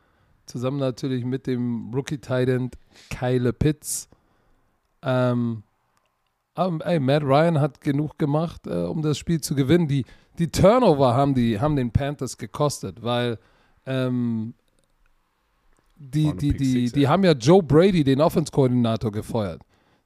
[0.46, 2.70] zusammen natürlich mit dem Rookie-Titan
[3.10, 4.08] Kyle Pitts.
[5.02, 5.64] Ähm,
[6.54, 9.86] aber, ey, Matt Ryan hat genug gemacht, äh, um das Spiel zu gewinnen.
[9.86, 10.04] Die,
[10.38, 13.38] die Turnover haben, die, haben den Panthers gekostet, weil
[13.84, 14.54] ähm,
[15.98, 19.60] die, die, die, die haben ja Joe Brady, den Offense-Koordinator, gefeuert.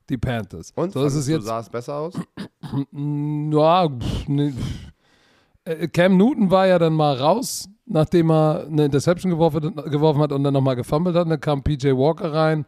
[0.09, 0.73] Die Panthers.
[0.75, 2.15] Und so, ist es jetzt, sah es besser aus?
[2.93, 3.89] ja,
[4.27, 4.55] ne,
[5.93, 10.43] Cam Newton war ja dann mal raus, nachdem er eine Interception geworfen, geworfen hat und
[10.43, 11.31] dann nochmal gefummelt hat.
[11.31, 12.67] Dann kam PJ Walker rein,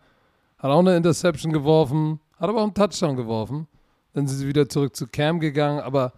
[0.58, 3.66] hat auch eine Interception geworfen, hat aber auch einen Touchdown geworfen.
[4.12, 6.12] Dann sind sie wieder zurück zu Cam gegangen, aber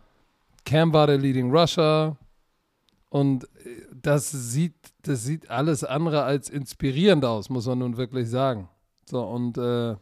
[0.65, 2.17] Cam war der Leading Rusher
[3.09, 4.75] und äh, das sieht
[5.09, 8.69] das sieht alles andere als inspirierend aus, muss man nun wirklich sagen.
[9.05, 9.97] So, und äh,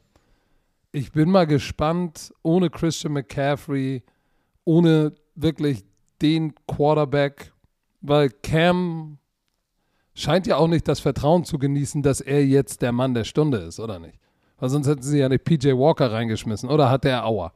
[0.92, 4.02] ich bin mal gespannt, ohne Christian McCaffrey,
[4.64, 5.84] ohne wirklich
[6.22, 7.52] den Quarterback,
[8.00, 9.18] weil Cam
[10.14, 13.59] scheint ja auch nicht das Vertrauen zu genießen, dass er jetzt der Mann der Stunde
[13.59, 14.18] ist, oder nicht?
[14.59, 17.52] Weil sonst hätten sie ja nicht PJ Walker reingeschmissen, oder hat der Auer?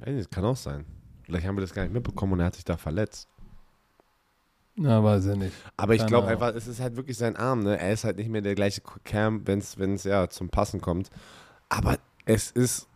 [0.00, 0.84] das kann auch sein.
[1.22, 3.28] Vielleicht haben wir das gar nicht mitbekommen und er hat sich da verletzt.
[4.80, 5.52] Ja, weiß ich nicht.
[5.76, 7.78] Aber ich glaube einfach, es ist halt wirklich sein Arm, ne?
[7.78, 11.10] Er ist halt nicht mehr der gleiche Cam, wenn es ja zum Passen kommt.
[11.68, 12.86] Aber es ist,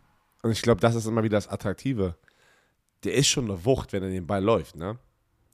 [0.43, 2.15] und ich glaube, das ist immer wieder das Attraktive.
[3.03, 4.97] Der ist schon eine Wucht, wenn er den Ball läuft, ne?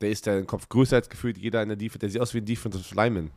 [0.02, 2.00] Der ist der Kopf größer als gefühlt jeder in der Defense.
[2.00, 3.32] Der sieht aus wie ein Defensive Lineman.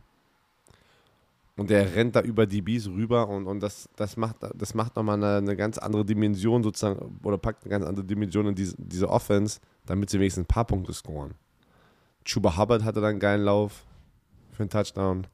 [1.55, 5.17] Und der rennt da über DBs rüber und, und das, das macht, das macht nochmal
[5.17, 9.07] eine, eine ganz andere Dimension sozusagen, oder packt eine ganz andere Dimension in diese, diese
[9.09, 11.35] Offense, damit sie wenigstens ein paar Punkte scoren.
[12.25, 13.85] Chuba Hubbard hatte dann einen geilen Lauf
[14.51, 15.27] für einen Touchdown.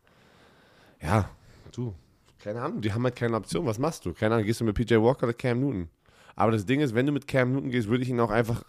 [1.01, 1.29] Ja,
[1.71, 1.93] du,
[2.39, 3.65] keine Ahnung, die haben halt keine Option.
[3.65, 4.13] Was machst du?
[4.13, 5.89] Keine Ahnung, gehst du mit PJ Walker oder Cam Newton?
[6.35, 8.63] Aber das Ding ist, wenn du mit Cam Newton gehst, würde ich ihn auch einfach.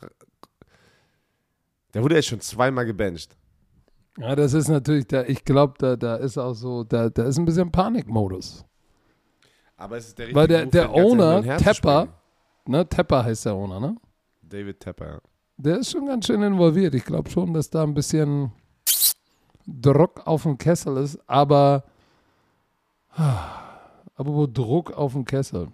[1.94, 3.36] Der wurde jetzt schon zweimal gebencht.
[4.18, 7.38] Ja, das ist natürlich, da, ich glaube, da, da ist auch so, da, da ist
[7.38, 8.64] ein bisschen Panikmodus.
[9.76, 12.08] Aber es ist der Weil der, Move, der Owner, Tepper,
[12.66, 13.96] ne, Tepper heißt der Owner, ne?
[14.42, 15.20] David Tepper, ja.
[15.62, 16.94] Der ist schon ganz schön involviert.
[16.94, 18.50] Ich glaube schon, dass da ein bisschen
[19.66, 21.84] Druck auf dem Kessel ist, aber
[23.14, 25.68] aber wo Druck auf dem Kessel.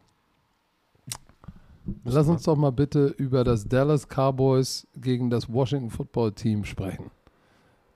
[2.05, 7.12] Lass uns doch mal bitte über das Dallas Cowboys gegen das Washington Football Team sprechen.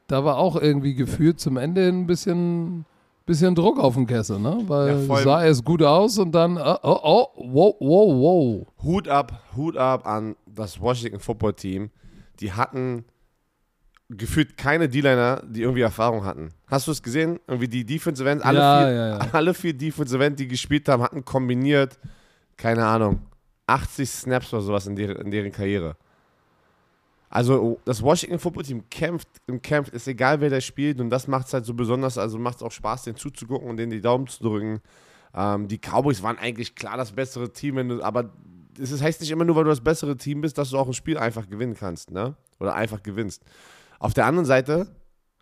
[0.06, 2.84] Da war auch irgendwie gefühlt zum Ende hin ein bisschen,
[3.26, 4.62] bisschen Druck auf dem Kessel, ne?
[4.68, 8.66] Weil Ja, sah erst gut aus und dann, oh, oh, oh wow, wow, wow.
[8.84, 11.90] Hut ab, Hut ab an das Washington Football Team.
[12.40, 13.04] Die hatten
[14.10, 16.50] gefühlt keine D-Liner, die irgendwie Erfahrung hatten.
[16.66, 17.38] Hast du es gesehen?
[17.46, 19.18] Irgendwie die Defensive Ends, alle, Ja, vier, ja, ja.
[19.32, 21.98] alle vier Defensive Ends, die gespielt haben, hatten kombiniert,
[22.56, 23.20] keine Ahnung,
[23.66, 25.96] 80 Snaps oder sowas in, der, in deren Karriere.
[27.28, 31.28] Also das Washington Football Team kämpft und kämpft, ist egal wer da spielt und das
[31.28, 34.00] macht es halt so besonders, also macht es auch Spaß, denen zuzugucken und denen die
[34.00, 34.80] Daumen zu drücken.
[35.32, 38.32] Ähm, die Cowboys waren eigentlich klar das bessere Team, wenn du, aber
[38.80, 40.86] es ist- heißt nicht immer nur, weil du das bessere Team bist, dass du auch
[40.86, 42.34] ein Spiel einfach gewinnen kannst, ne?
[42.58, 43.42] Oder einfach gewinnst.
[43.98, 44.88] Auf der anderen Seite,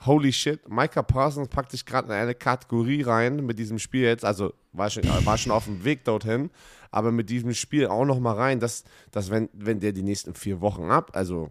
[0.06, 4.24] holy shit, Micah Parsons packt sich gerade in eine Kategorie rein mit diesem Spiel jetzt,
[4.24, 6.50] also war schon, war schon auf dem Weg dorthin,
[6.90, 10.34] aber mit diesem Spiel auch noch mal rein, dass, dass wenn, wenn der die nächsten
[10.34, 11.50] vier Wochen ab, also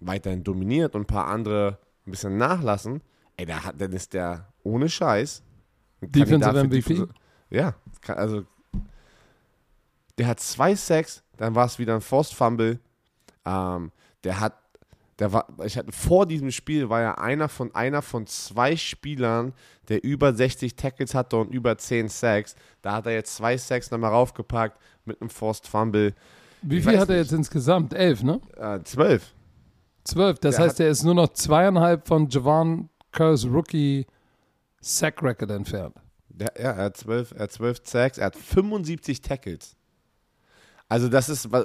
[0.00, 3.02] weiterhin dominiert und ein paar andere ein bisschen nachlassen,
[3.36, 5.42] ey, da hat, dann ist der ohne Scheiß
[6.00, 6.76] Defensive MVP?
[6.76, 7.08] Defensive-
[7.50, 7.74] Ja,
[8.06, 8.44] also
[10.18, 12.80] der hat zwei Sacks, dann war es wieder ein Forced Fumble.
[13.44, 13.92] Ähm,
[14.24, 14.58] der hat,
[15.18, 19.52] der war, ich hatte vor diesem Spiel war er einer von einer von zwei Spielern,
[19.88, 22.54] der über 60 Tackles hatte und über 10 Sacks.
[22.82, 26.14] Da hat er jetzt zwei Sacks nochmal raufgepackt mit einem Forced Fumble.
[26.62, 27.24] Wie Ich viel hat er nicht.
[27.30, 27.94] jetzt insgesamt?
[27.94, 28.40] Elf, ne?
[28.56, 29.34] Äh, 12.
[30.04, 30.38] Zwölf.
[30.38, 34.06] Das Der heißt, er ist nur noch zweieinhalb von Javon Kerrs Rookie
[34.80, 35.94] Sack Record entfernt.
[36.28, 39.76] Der, ja, er hat 12, er hat 12 Sacks, er hat 75 Tackles.
[40.88, 41.48] Also das ist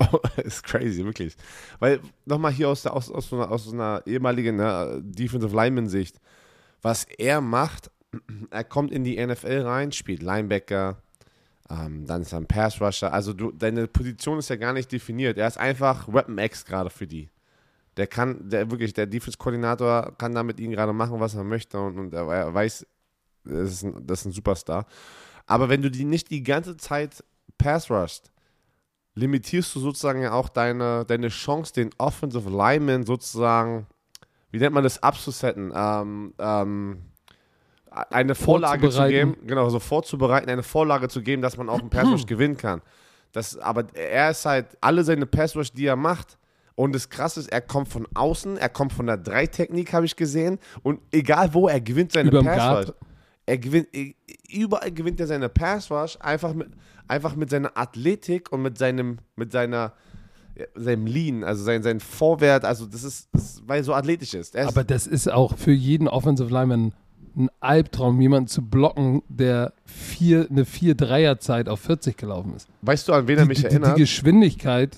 [0.00, 1.36] oh, ist crazy, wirklich.
[1.78, 5.54] Weil nochmal hier aus, der, aus, aus, so einer, aus so einer ehemaligen ne, Defensive
[5.54, 6.20] Lineman-Sicht,
[6.82, 7.90] was er macht,
[8.50, 10.96] er kommt in die NFL rein, spielt Linebacker,
[11.70, 13.12] ähm, dann ist er ein Pass Rusher.
[13.12, 15.38] Also du, deine Position ist ja gar nicht definiert.
[15.38, 17.28] Er ist einfach Weapon X gerade für die.
[17.96, 21.78] Der kann, der wirklich, der Defense-Koordinator kann da mit ihm gerade machen, was er möchte
[21.78, 22.86] und, und er, er weiß,
[23.44, 24.86] das ist, ein, das ist ein Superstar.
[25.50, 27.24] Aber wenn du die nicht die ganze Zeit
[27.58, 28.30] pass rushst,
[29.16, 33.88] limitierst du sozusagen ja auch deine, deine Chance, den Offensive Lineman sozusagen,
[34.52, 37.02] wie nennt man das, abzusetten, ähm, ähm,
[37.90, 41.90] eine Vorlage zu geben, genau, so vorzubereiten, eine Vorlage zu geben, dass man auch einen
[41.90, 42.80] Pass Rush gewinnen kann.
[43.32, 46.38] Das, aber er ist halt, alle seine Pass Rush, die er macht,
[46.76, 50.14] und das Krasse ist, er kommt von außen, er kommt von der Dreitechnik, habe ich
[50.14, 50.60] gesehen.
[50.82, 52.88] Und egal wo, er gewinnt seine Pass.
[52.88, 52.94] Rush.
[53.50, 53.88] Er gewinnt,
[54.48, 56.68] überall gewinnt er seine Pass Rush, einfach mit,
[57.08, 59.92] einfach mit seiner Athletik und mit seinem, mit seiner,
[60.76, 64.54] seinem Lean, also sein, sein Vorwert, also das ist, das weil er so athletisch ist.
[64.54, 66.92] Er Aber das ist auch für jeden Offensive Lineman
[67.36, 72.68] ein Albtraum, jemanden zu blocken, der vier, eine 4-3er-Zeit auf 40 gelaufen ist.
[72.82, 73.96] weißt du, an wen er mich die, die, erinnert?
[73.96, 74.96] die Geschwindigkeit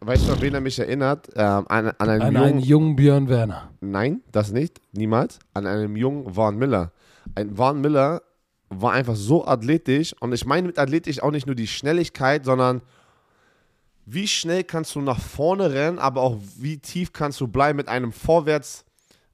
[0.00, 1.28] weißt du, an wen er mich erinnert?
[1.34, 3.70] Ähm, an, an einen an jungen, einen jungen Björn Werner.
[3.80, 5.40] Nein, das nicht, niemals.
[5.54, 6.92] An einem jungen Vaughn Miller.
[7.34, 8.22] Ein Vaughn Miller
[8.68, 12.82] war einfach so athletisch und ich meine mit athletisch auch nicht nur die Schnelligkeit, sondern
[14.06, 17.88] wie schnell kannst du nach vorne rennen, aber auch wie tief kannst du bleiben mit
[17.88, 18.84] einem Vorwärts.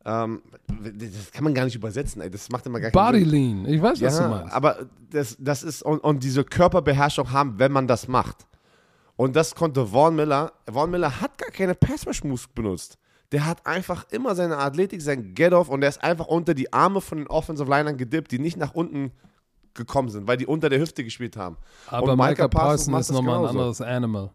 [0.05, 2.31] Ähm, das kann man gar nicht übersetzen, ey.
[2.31, 3.65] das macht immer gar keinen Body Sinn.
[3.65, 4.55] Lean, ich weiß, was du Ja, meinst.
[4.55, 4.77] aber
[5.11, 8.47] das, das ist und, und diese Körperbeherrschung haben, wenn man das macht.
[9.17, 10.53] Und das konnte Vaughn Miller.
[10.71, 12.97] Vaughn Miller hat gar keine Pass-Rush-Moves benutzt.
[13.33, 17.01] Der hat einfach immer seine Athletik, sein Get-Off und der ist einfach unter die Arme
[17.01, 19.13] von den Offensive Linern gedippt, die nicht nach unten
[19.75, 21.57] gekommen sind, weil die unter der Hüfte gespielt haben.
[21.87, 24.31] Aber und Micah Micah Parsons Parsons ist nochmal ein anderes Animal.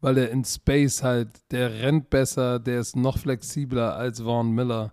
[0.00, 4.92] Weil der in Space halt, der rennt besser, der ist noch flexibler als Vaughn Miller.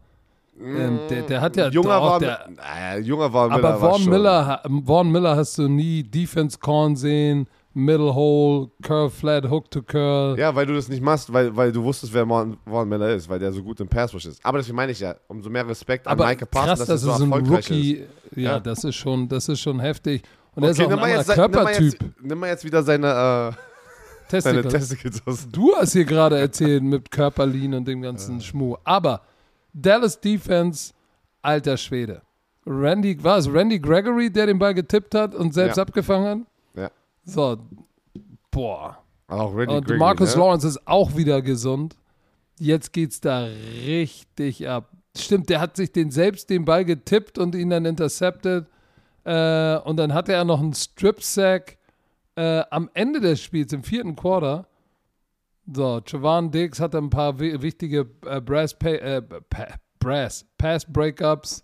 [0.60, 3.92] Ähm, der, der hat ja junger doch, Vaughn, der, äh, junger Vaughn Miller aber war
[3.92, 7.48] Vaughn Miller, Vaughn Miller hast du nie Defense Corn sehen,
[7.78, 10.40] Middle Hole, Curl Flat, Hook to Curl.
[10.40, 13.28] Ja, weil du das nicht machst, weil, weil du wusstest, wer Von Von Miller ist,
[13.28, 14.44] weil der so gut im Pass Rush ist.
[14.46, 17.04] Aber deswegen meine ich ja, umso mehr Respekt an Aber Micah Parsons, krass, dass dass
[17.04, 18.10] er so erfolgreich Rookie, ist.
[18.38, 18.60] ja, Ja.
[18.62, 20.24] das ist schon, das ist schon heftig.
[20.56, 21.94] Und er ist Okay, auch ein anderer jetzt, nimm, mal Körpertyp.
[22.02, 24.74] jetzt, nimm mal jetzt wieder seine, äh, Testicles.
[24.74, 25.48] Testicles aus.
[25.52, 28.78] Du hast hier gerade erzählt mit Körperlin und dem ganzen Schmuh.
[28.86, 29.22] Aber
[29.74, 30.94] Dallas Defense,
[31.42, 32.22] alter Schwede.
[32.66, 35.84] Randy, war es Randy Gregory, der den Ball getippt hat und selbst Ja.
[35.84, 36.48] abgefangen hat?
[37.26, 37.58] So,
[38.52, 38.98] boah.
[39.28, 40.42] Auch Randy Und Gregory, Marcus ne?
[40.42, 41.98] Lawrence ist auch wieder gesund.
[42.60, 43.48] Jetzt geht's da
[43.86, 44.92] richtig ab.
[45.18, 48.68] Stimmt, der hat sich den selbst den Ball getippt und ihn dann intercepted.
[49.24, 51.78] Äh, und dann hatte er noch einen Strip-Sack
[52.36, 54.68] äh, am Ende des Spiels, im vierten Quarter.
[55.74, 59.68] So, Javan Diggs hatte ein paar wi wichtige äh, Brass, pa äh, pa
[60.00, 61.64] Brass Pass Breakups.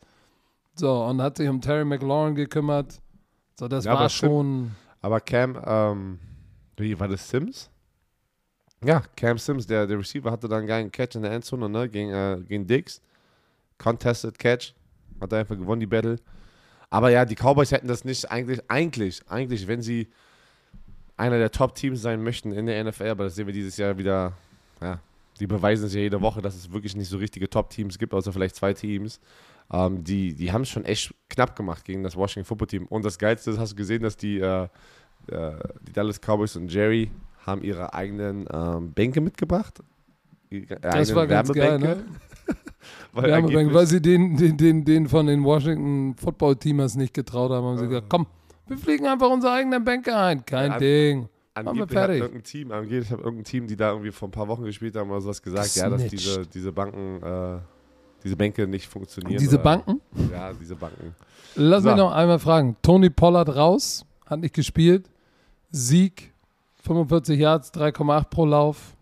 [0.74, 3.00] So, und hat sich um Terry McLaurin gekümmert.
[3.60, 4.72] So, das Ja, war schon.
[5.02, 6.20] Aber Cam, ähm,
[6.78, 7.70] wie war das Sims?
[8.84, 11.90] Ja, Cam Sims, der, der Receiver, hatte dann einen geilen Catch in der Endzone, ne,
[11.90, 13.02] gegen, äh, gegen Diggs.
[13.78, 14.74] Contested Catch.
[15.20, 16.18] Hat er einfach gewonnen, die Battle.
[16.90, 20.10] Aber ja, die Cowboys hätten das nicht eigentlich, eigentlich, eigentlich, wenn sie
[21.16, 24.34] einer der Top-Teams sein möchten in der NFL, aber das sehen wir dieses Jahr wieder,
[24.82, 25.00] ja,
[25.40, 28.34] die beweisen es ja jede Woche, dass es wirklich nicht so richtige Top-Teams gibt, außer
[28.34, 29.20] vielleicht zwei Teams.
[29.72, 32.86] Ähm, die die haben es schon echt knapp gemacht gegen das Washington Football Team.
[32.88, 34.64] Und das Geilste ist, hast du gesehen, dass die, äh,
[35.28, 35.52] äh,
[35.88, 37.12] die Dallas Cowboys und Jerry
[37.46, 39.82] haben ihre eigenen ähm, Bänke mitgebracht.
[40.52, 42.04] Die Das war ganz geil, ne?
[43.14, 47.52] Weil Wärmebänke, weil sie den, den, den, den von den Washington Football Teamers nicht getraut
[47.52, 48.26] haben, haben sie gesagt, komm,
[48.68, 50.46] wir fliegen einfach unsere eigenen Bänke ein.
[50.46, 51.30] Kein Ja, Ding.
[51.54, 54.64] Angeblich hat irgendein Team, angeblich hat irgendein Team, die da irgendwie vor ein paar Wochen
[54.64, 57.60] gespielt haben oder sowas gesagt, ja, dass diese, diese Banken, äh,
[58.24, 59.40] diese Bänke nicht funktionieren.
[59.40, 60.02] Diese oder- Banken?
[60.32, 61.16] Ja, diese Banken.
[61.56, 61.90] Lass So.
[61.90, 62.78] mich noch einmal fragen.
[62.82, 65.10] Tony Pollard raus, hat nicht gespielt.
[65.70, 66.32] Sieg,
[66.84, 68.96] 45 Yards, 3,8 pro Lauf.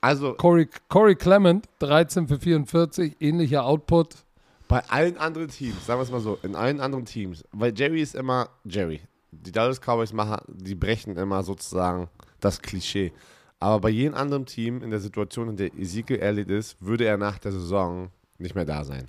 [0.00, 4.16] Also Corey, Corey Clement, 13 für 44, ähnlicher Output.
[4.68, 8.00] bei allen anderen Teams, sagen wir es mal so, in allen anderen Teams, weil Jerry
[8.00, 9.00] ist immer Jerry.
[9.32, 12.08] Die Dallas Cowboys machen, die brechen immer sozusagen
[12.40, 13.12] das Klischee.
[13.60, 17.18] Aber bei jedem anderen Team in der Situation, in der Ezekiel Elliott ist, würde er
[17.18, 19.08] nach der Saison nicht mehr da sein.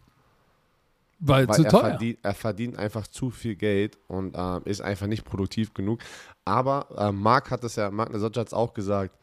[1.20, 1.82] Weil, Weil zu er teuer.
[1.82, 6.00] verdient, er verdient einfach zu viel Geld und ähm, ist einfach nicht produktiv genug.
[6.46, 9.16] Aber äh, Mark hat es ja, Mark Nasocca hat es auch gesagt,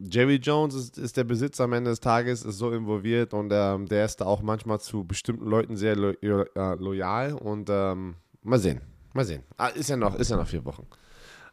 [0.00, 3.86] Jerry Jones ist, ist der Besitzer am Ende des Tages, ist so involviert und ähm,
[3.86, 8.16] der ist da auch manchmal zu bestimmten Leuten sehr lo lo äh, loyal und ähm,
[8.42, 8.80] mal sehen,
[9.14, 9.44] mal sehen.
[9.56, 10.86] Ah, ist ja noch, ist ja noch vier Wochen.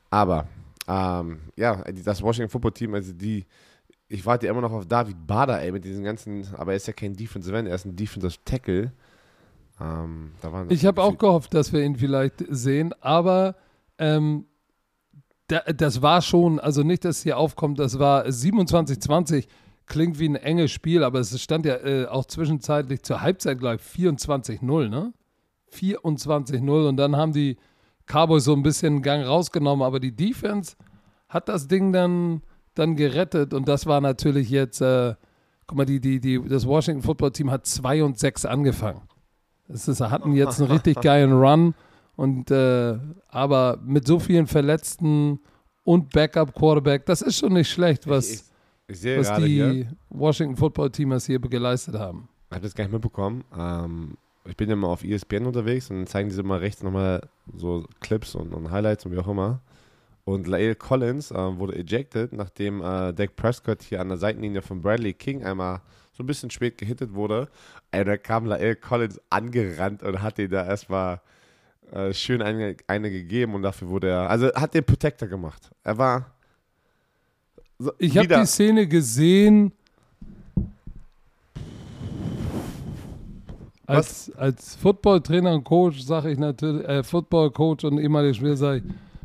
[0.09, 0.47] Aber
[0.89, 3.45] ähm, ja, das Washington Football Team, also die,
[4.07, 6.93] ich warte immer noch auf David Bader, ey, mit diesen ganzen, aber er ist ja
[6.93, 8.91] kein Defensive End, er ist ein Defensive Tackle.
[9.79, 10.31] Ähm,
[10.69, 13.55] Ich habe auch gehofft, dass wir ihn vielleicht sehen, aber
[13.99, 14.45] ähm,
[15.47, 19.45] da, das war schon, also nicht, dass hier aufkommt, das war 27-20,
[19.85, 23.79] klingt wie ein enges Spiel, aber es stand ja äh, auch zwischenzeitlich zur Halbzeit gleich
[23.79, 25.13] 24-0, ne?
[25.71, 27.57] 24-0 und dann haben die
[28.09, 30.75] Cowboys so ein bisschen Gang rausgenommen, aber die Defense
[31.29, 32.41] hat das Ding dann,
[32.73, 35.13] dann gerettet und das war natürlich jetzt, äh,
[35.67, 39.01] guck mal, die, die, die, das Washington Football Team hat 2 und 6 angefangen.
[39.67, 41.75] Es ist, hatten jetzt einen richtig geilen Run
[42.15, 42.97] und äh,
[43.27, 45.39] aber mit so vielen Verletzten
[45.83, 48.29] und Backup Quarterback, das ist schon nicht schlecht, was,
[48.87, 52.27] ich, ich was die hier, Washington Football Teamers hier geleistet haben.
[52.49, 53.43] ich habe das gar nicht mitbekommen.
[53.55, 54.17] Ähm,
[54.49, 57.21] ich bin ja mal auf ESPN unterwegs und dann zeigen sie immer rechts nochmal
[57.55, 59.61] so Clips und, und Highlights und wie auch immer.
[60.25, 64.81] Und Lael Collins äh, wurde ejected, nachdem äh, Dak Prescott hier an der Seitenlinie von
[64.81, 65.81] Bradley King einmal
[66.11, 67.49] so ein bisschen spät gehittet wurde.
[67.91, 71.21] Ey, da kam Lael Collins angerannt und hat ihn da erstmal
[71.91, 75.71] äh, schön eine, eine gegeben und dafür wurde er, also hat den Protector gemacht.
[75.83, 76.35] Er war
[77.79, 79.71] so, Ich habe die Szene gesehen.
[83.97, 88.83] Als, als Football-Trainer und Coach sage ich natürlich, äh, Football-Coach und ehemaliger Spieler sage ich,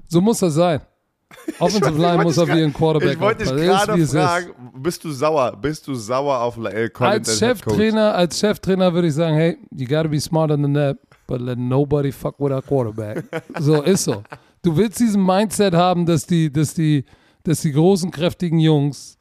[0.08, 0.80] so muss das sein.
[1.58, 3.52] Offensive Line muss auf gra- ihren Quarterback Ich wollte dich.
[3.52, 5.56] Er gerade wie fragen, bist du sauer?
[5.60, 7.38] Bist du sauer auf Lael Collins Als?
[7.38, 10.96] Cheftrainer, als Cheftrainer würde ich sagen, hey, you gotta be smarter than that,
[11.26, 13.24] but let nobody fuck with our quarterback.
[13.58, 14.22] so ist so.
[14.62, 17.04] Du willst diesen Mindset haben, dass die, dass die,
[17.42, 19.18] dass die großen kräftigen Jungs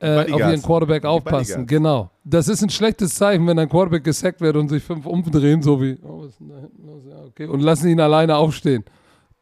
[0.00, 1.66] äh, auf ihren Quarterback aufpassen.
[1.66, 2.10] Genau.
[2.24, 5.80] Das ist ein schlechtes Zeichen, wenn ein Quarterback gesackt wird und sich fünf umdrehen, so
[5.80, 7.02] wie, oh, was ist denn da hinten los?
[7.08, 8.84] Ja, okay, und lassen ihn alleine aufstehen.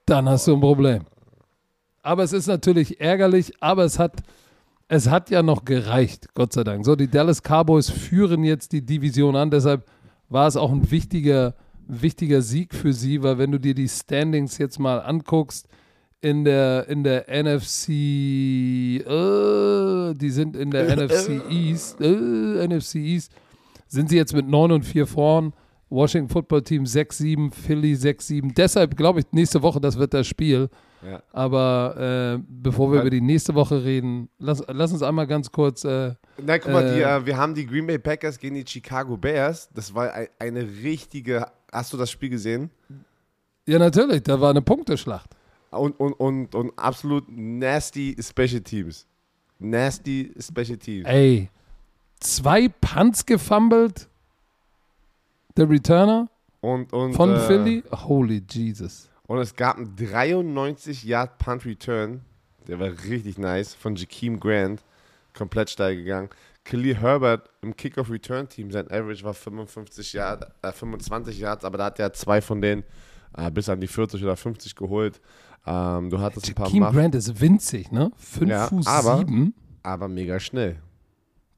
[0.04, 1.04] Dann hast du ein Problem.
[2.02, 4.22] Aber es ist natürlich ärgerlich, aber es hat,
[4.88, 6.84] es hat ja noch gereicht, Gott sei Dank.
[6.84, 9.84] So, die Dallas Cowboys führen jetzt die Division an, deshalb
[10.28, 11.54] war es auch ein wichtiger,
[11.86, 15.68] wichtiger Sieg für sie, weil wenn du dir die Standings jetzt mal anguckst,
[16.20, 17.88] in der, in der NFC,
[19.06, 23.32] äh, die sind in der NFC East, äh, NFC East,
[23.86, 25.52] sind sie jetzt mit 9 und 4 vorn.
[25.90, 28.52] Washington Football Team 6-7, Philly 6-7.
[28.54, 30.68] Deshalb glaube ich, nächste Woche, das wird das Spiel.
[31.02, 31.22] Ja.
[31.32, 35.50] Aber äh, bevor wir Weil- über die nächste Woche reden, lass, lass uns einmal ganz
[35.50, 35.84] kurz.
[35.84, 36.14] Äh,
[36.44, 39.16] Na, guck mal, die, Äh, äh, wir haben die Green Bay Packers gegen die Chicago
[39.16, 39.70] Bears.
[39.74, 41.46] Das war ein, eine richtige.
[41.72, 42.70] Hast du das Spiel gesehen?
[43.66, 45.30] ja, natürlich, da war eine Punkteschlacht.
[45.70, 49.06] Und, und, und, und absolut nasty Special Teams.
[49.58, 51.06] Nasty Special Teams.
[51.06, 51.50] Ey,
[52.20, 54.08] zwei Punts gefummelt.
[55.56, 56.28] Der Returner
[56.60, 57.82] Und, und, von äh, Philly.
[57.90, 59.08] Holy Jesus.
[59.26, 62.22] Und es gab einen 93 Yard Punt Return.
[62.66, 63.74] Der war richtig nice.
[63.74, 64.82] Von Jakeem Grant.
[65.34, 66.30] Komplett steil gegangen.
[66.64, 68.70] Khalil Herbert im Kickoff Return Team.
[68.70, 72.84] Sein Average war 55 Yard, äh, 25 Yards, aber da hat er zwei von denen
[73.36, 75.20] äh, bis an die 40 oder 50 geholt.
[75.70, 78.10] Ähm, du hattest ein paar Jakeem Muff, Grant ist winzig, ne?
[78.16, 79.54] 5 Ja, Fuß aber- 7.
[79.82, 80.80] aber mega schnell.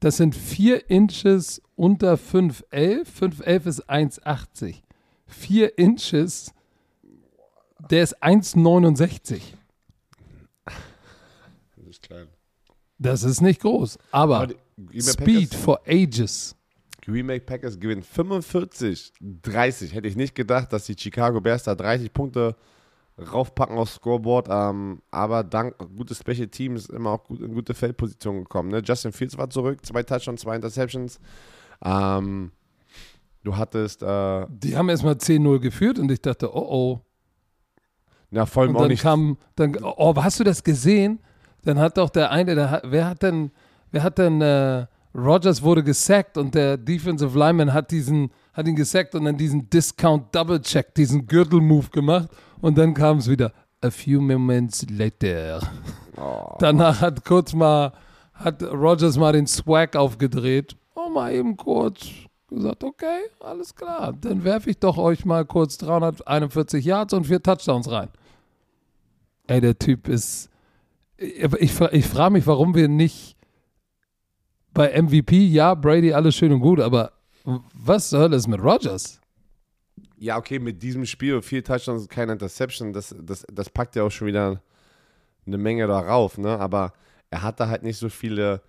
[0.01, 3.05] Das sind 4 Inches unter 5'11.
[3.07, 4.83] 5'11 ist 1,80.
[5.27, 6.53] 4 Inches,
[7.91, 9.41] der ist 1,69.
[10.65, 10.75] Das
[11.89, 12.29] ist klein.
[12.99, 14.55] Das ist nicht groß, aber, Aber
[15.01, 16.55] Speed for Ages.
[17.07, 19.95] Bay Packers gewinnen 45, 30.
[19.95, 22.55] Hätte ich nicht gedacht, dass die Chicago Bears da 30 Punkte
[23.33, 24.49] raufpacken aufs Scoreboard.
[24.51, 28.71] Ähm, aber dank gutes Special Teams immer auch gut, in gute Feldposition gekommen.
[28.71, 28.83] Ne?
[28.85, 31.19] Justin Fields war zurück, zwei Touchdowns, zwei Interceptions.
[31.85, 32.53] Ähm,
[33.45, 37.01] du hattest, äh, Die haben erstmal 10-0 geführt und ich dachte, oh oh.
[38.31, 39.03] na, vor allem Und auch dann nicht.
[39.03, 41.21] kam, dann, oh, hast du das gesehen?
[41.63, 43.51] Dann hat doch der eine, der, hat- wer hat denn,
[43.91, 48.77] wer hat denn, äh, Rogers wurde gesackt und der Defensive Lineman hat diesen, hat ihn
[48.77, 52.29] gesackt und dann diesen Discount Double Check, diesen Gürtel-Move gemacht
[52.61, 53.53] und dann kam es wieder.
[53.83, 55.61] A few moments later.
[56.17, 56.55] Oh.
[56.59, 57.93] Danach hat kurz mal,
[58.35, 60.77] hat Rogers mal den Swag aufgedreht.
[60.95, 62.07] Oh, mal eben kurz
[62.51, 64.13] gesagt, okay, alles klar.
[64.13, 68.09] Dann werfe ich doch euch mal kurz 341 Yards und vier Touchdowns rein.
[69.47, 70.51] Ey, der Typ ist.
[71.17, 73.37] Ich, ich, ich frage mich, warum wir nicht
[74.75, 77.13] bei MVP, ja, Brady, alles schön und gut, aber
[77.75, 79.21] was Hölle ist mit Rogers?
[80.19, 84.11] Ja, okay, mit diesem Spiel, vier Touchdowns, keine Interception, das, das, das packt ja auch
[84.11, 84.61] schon wieder
[85.47, 86.59] eine Menge darauf, ne?
[86.59, 86.93] Aber
[87.31, 88.61] er hatte halt nicht so viele,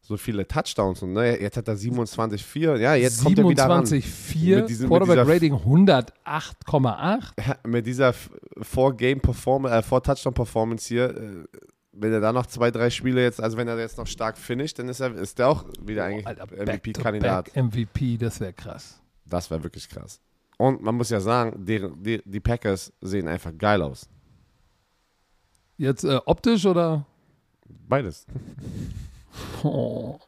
[0.00, 1.40] so viele Touchdowns und ne?
[1.40, 2.76] Jetzt hat er 27-4.
[2.78, 3.84] Ja, jetzt kommt er wieder ran.
[3.84, 7.32] 27,4, Mit diesem- mit Quarterback Rating 108,8.
[7.46, 8.12] Ja, mit dieser
[8.60, 11.44] Four-Game-Performance, äh, Four-Touchdown-Performance hier, äh,
[12.00, 14.78] wenn er da noch zwei, drei Spiele jetzt, also wenn er jetzt noch stark finisht,
[14.78, 17.54] dann ist er ist der auch wieder eigentlich MVP-Kandidat.
[17.56, 19.00] MVP, das wäre krass.
[19.24, 20.20] Das wäre wirklich krass.
[20.56, 24.08] Und man muss ja sagen, deren, die, die Packers sehen einfach geil aus.
[25.76, 27.06] Jetzt äh, optisch oder?
[27.88, 28.26] Beides.
[29.62, 30.18] Oh.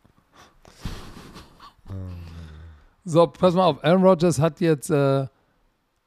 [3.04, 3.82] So, pass mal auf.
[3.82, 5.26] Aaron Rodgers hat jetzt äh,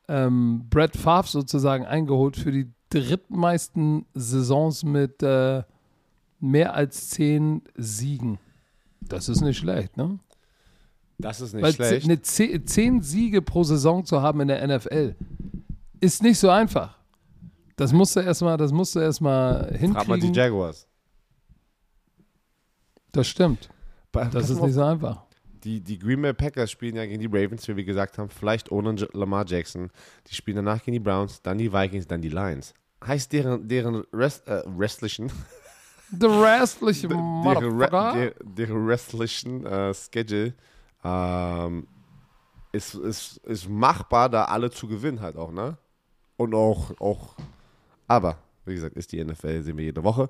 [0.07, 5.64] ähm, Brett Favre sozusagen eingeholt für die drittmeisten Saisons mit äh,
[6.39, 8.39] mehr als zehn Siegen.
[9.02, 10.20] Das ist nicht schlecht, ne?
[11.18, 12.06] Das ist nicht Weil schlecht.
[12.06, 15.16] eine ze- zehn Siege pro Saison zu haben in der NFL
[16.00, 16.98] ist nicht so einfach.
[17.76, 19.80] Das musst du erstmal, das musst du erstmal Frag mal
[20.20, 20.34] die hinkriegen.
[20.34, 20.88] Jaguars.
[23.12, 23.70] Das stimmt.
[24.12, 25.24] Das pass ist nicht so einfach.
[25.64, 28.72] die, die Green Bay Packers spielen ja gegen die Ravens, wie wir gesagt haben, vielleicht
[28.72, 29.89] ohne Lamar Jackson.
[30.28, 32.74] Die spielen danach gegen die Browns, dann die Vikings, dann die Lions.
[33.06, 35.32] Heißt deren, deren Rest, äh, restlichen,
[36.20, 38.14] The restliche deren, Motherfucker.
[38.14, 40.54] Re der, deren restlichen äh, Schedule
[41.04, 41.88] ähm,
[42.72, 45.78] ist, ist, ist machbar, da alle zu gewinnen halt auch, ne?
[46.38, 47.36] Und auch, auch,
[48.08, 50.30] aber, wie gesagt, ist die NFL, sehen wir jede Woche.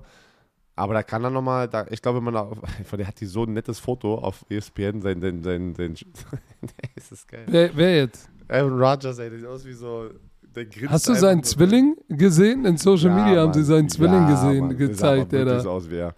[0.76, 3.26] Aber da kann er nochmal, da, ich glaube, wenn man auf, von der hat die
[3.26, 5.94] so ein nettes Foto auf ESPN, sein, sein, sein, sein,
[6.94, 7.44] das ist geil.
[7.46, 8.28] Wer, wer jetzt?
[8.48, 10.10] Aaron Rodgers, ey, der sieht aus wie so,
[10.54, 11.42] der grinst Hast du seinen.
[11.42, 12.64] Zwilling gesehen?
[12.64, 13.54] In Social Ja, Media haben Mann.
[13.54, 15.70] sie seinen Zwilling Ja, gesehen, Mann, gezeigt, der sah da.
[15.70, 16.14] aus wie er.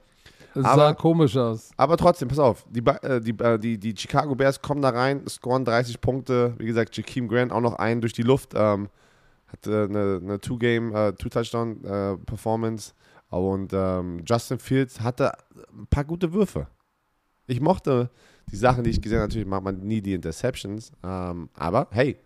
[0.54, 1.70] Das sah Aber- komisch aus.
[1.76, 5.22] Aber trotzdem, pass auf, die, äh, die, äh, die, die Chicago Bears kommen da rein,
[5.28, 6.54] scoren 30 Punkte.
[6.58, 8.52] Wie gesagt, Jakeem Grant auch noch einen durch die Luft.
[8.54, 8.88] Ähm,
[9.48, 12.92] hatte eine, eine Two-Game, äh, Two-Touchdown-Performance.
[13.28, 15.32] Und ähm, Justin Fields hatte
[15.76, 16.68] ein paar gute Würfe.
[17.46, 18.10] Ich mochte
[18.50, 19.28] die Sachen, die ich gesehen habe.
[19.28, 20.92] Natürlich mag man nie die Interceptions.
[21.04, 22.18] Ähm, aber hey,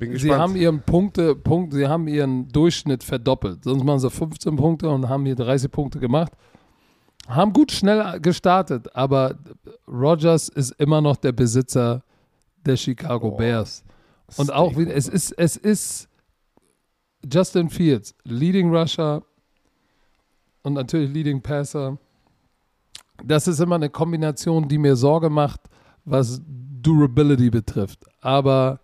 [0.00, 0.40] bin Sie gespannt.
[0.40, 3.62] haben ihren Punkte, Punkt, sie haben ihren Durchschnitt verdoppelt.
[3.62, 6.32] Sonst machen sie 15 Punkte und haben hier 30 Punkte gemacht.
[7.28, 9.38] Haben gut schnell gestartet, aber
[9.86, 12.02] Rogers ist immer noch der Besitzer
[12.66, 13.84] der Chicago Oh, Bears.
[14.36, 16.08] Und auch wieder, es ist, es ist,
[17.30, 19.22] Justin Fields, Leading Rusher
[20.62, 21.98] und natürlich Leading Passer.
[23.22, 25.60] Das ist immer eine Kombination, die mir Sorge macht,
[26.04, 28.06] was Durability betrifft.
[28.22, 28.80] Aber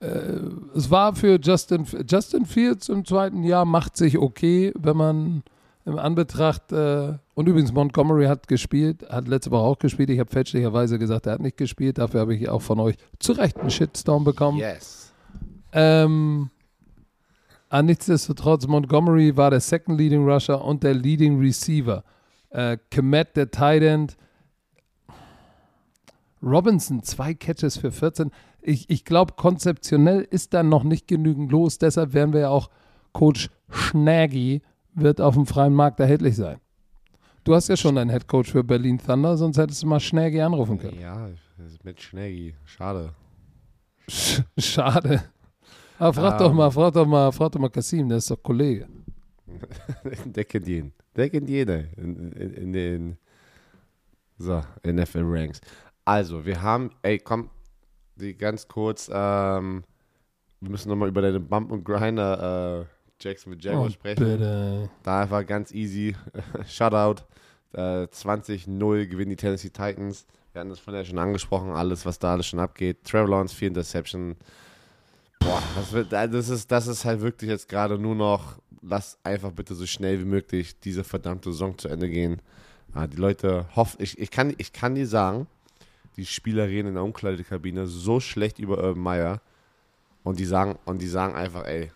[0.00, 0.06] äh,
[0.74, 5.42] es war für Justin, Justin Fields im zweiten Jahr macht sich okay, wenn man
[5.86, 10.10] im Anbetracht, äh, und übrigens Montgomery hat gespielt, hat letzte Woche auch gespielt.
[10.10, 11.98] Ich habe fälschlicherweise gesagt, er hat nicht gespielt.
[11.98, 14.58] Dafür habe ich auch von euch zu Recht einen Shitstorm bekommen.
[14.58, 15.12] Yes.
[15.72, 16.50] Ähm,
[17.68, 22.02] aber nichtsdestotrotz, Montgomery war der Second Leading Rusher und der Leading Receiver.
[22.50, 24.16] Äh, Kemet, der Tight End.
[26.42, 28.30] Robinson, zwei Catches für 14.
[28.66, 31.78] Ich, ich glaube, konzeptionell ist da noch nicht genügend los.
[31.78, 32.68] Deshalb werden wir ja auch
[33.12, 34.60] Coach Schnaggy
[34.92, 36.58] wird auf dem freien Markt erhältlich sein.
[37.44, 40.40] Du hast ja schon einen Head Coach für Berlin Thunder, sonst hättest du mal Schnaggy
[40.40, 40.98] anrufen können.
[40.98, 41.28] Ja,
[41.84, 42.56] mit Schnaggy.
[42.64, 43.12] Schade.
[44.08, 45.22] Sch schade.
[45.98, 46.46] Aber frag Ähm.
[46.46, 48.88] doch mal, frag doch mal, frag doch mal Kasim, der ist doch Kollege.
[50.24, 50.92] Der kennt jeden.
[51.14, 53.18] Der kennt jeder in, in, in den
[54.38, 55.60] so, NFL Ranks.
[56.04, 57.48] Also, wir haben, ey, komm,
[58.16, 59.84] die ganz kurz, ähm,
[60.60, 62.84] wir müssen nochmal über deine Bump und Grinder äh,
[63.20, 64.24] Jacksonville Jaguars Oh, sprechen.
[64.24, 64.90] bitte.
[65.02, 66.14] Da einfach ganz easy.
[66.68, 67.22] Shutout.
[67.72, 70.26] Äh, 20-0 gewinnen die Tennessee Titans.
[70.52, 73.04] Wir hatten das vorher schon angesprochen, alles, was da alles schon abgeht.
[73.04, 74.36] Trevor Lawrence, vier Interception.
[75.40, 79.18] Boah, das, wird, äh, das, ist, das ist halt wirklich jetzt gerade nur noch, lass
[79.22, 82.40] einfach bitte so schnell wie möglich diese verdammte Saison zu Ende gehen.
[82.94, 85.46] Ah, die Leute hoffen, ich, ich, kann, ich kann dir sagen,
[86.16, 89.40] die Spieler reden in der Umkleidekabine so schlecht über Urban Meyer
[90.24, 91.90] und die sagen, und die sagen einfach, ey,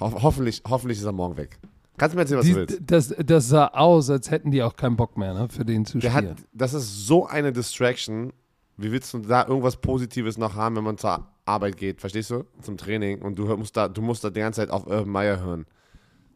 [0.00, 1.58] ho hoffentlich, hoffentlich ist er morgen weg.
[1.96, 2.80] Kannst du mir erzählen, was Die, du willst?
[2.86, 5.98] das, das sah aus, als hätten die auch keinen Bock mehr, ne, für den zu
[5.98, 6.30] Der spielen.
[6.30, 8.32] hat, das ist so eine Distraction.
[8.76, 12.44] Wie willst du da irgendwas Positives noch haben, wenn man zur Arbeit geht, verstehst du?
[12.62, 15.40] Zum Training und du musst da, du musst da die ganze Zeit auf Urban Meyer
[15.40, 15.66] hören.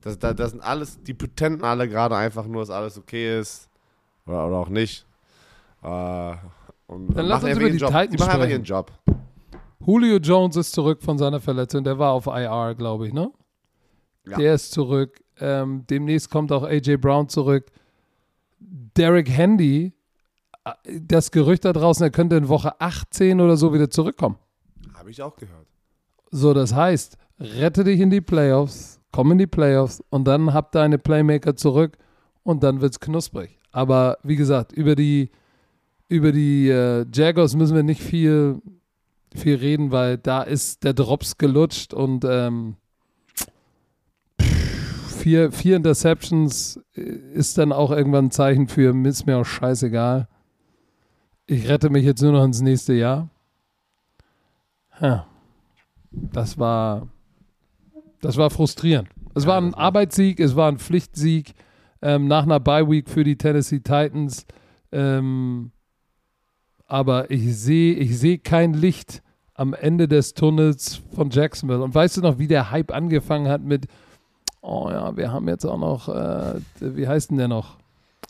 [0.01, 3.69] Das, das, das sind alles, die pretenden alle gerade einfach nur, dass alles okay ist.
[4.27, 5.05] Oder, oder auch nicht.
[5.83, 6.35] Äh,
[6.87, 7.91] und Dann lass machen uns über die Job.
[7.91, 8.51] Titans Die machen sprechen.
[8.51, 8.93] ihren Job.
[9.87, 11.85] Julio Jones ist zurück von seiner Verletzung.
[11.85, 13.31] Der war auf IR, glaube ich, ne?
[14.27, 14.37] Ja.
[14.37, 15.23] Der ist zurück.
[15.41, 17.71] Ähm, demnächst kommt auch AJ Brown zurück.
[18.59, 19.95] Derek Handy,
[20.65, 20.71] äh,
[21.01, 24.37] das Gerücht da draußen, er könnte in Woche 18 oder so wieder zurückkommen.
[24.95, 25.67] Habe ich auch gehört.
[26.31, 30.73] So, das heißt, rette dich in die Playoffs, komm in die Playoffs und dann hab
[30.73, 31.97] deine Playmaker zurück
[32.43, 33.59] und dann wird's knusprig.
[33.71, 35.31] Aber wie gesagt, über die,
[36.09, 38.61] über die äh, Jaguars müssen wir nicht viel,
[39.35, 42.77] viel reden, weil da ist der Drops gelutscht und ähm,
[45.19, 50.29] vier, vier Interceptions äh, ist dann auch irgendwann ein Zeichen für, ist mir auch scheißegal.
[51.47, 53.29] Ich rette mich jetzt nur noch ins nächste Jahr.
[55.01, 55.27] Ja.
[56.11, 57.09] Das war,
[58.21, 59.09] das war frustrierend.
[59.35, 61.55] Es war ein Arbeitssieg, es war ein Pflichtsieg
[62.01, 64.47] ähm, nach einer Bye-Week für die Tennessee Titans.
[64.91, 65.71] Ähm,
[66.89, 69.23] aber ich sehe ich sehe kein Licht
[69.55, 71.83] am Ende des Tunnels von Jacksonville.
[71.83, 73.87] Und weißt du noch, wie der Hype angefangen hat mit,
[74.63, 77.77] oh ja, wir haben jetzt auch noch, äh, wie heißt denn der noch?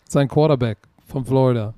[0.07, 1.73] Sein Quarterback von Florida.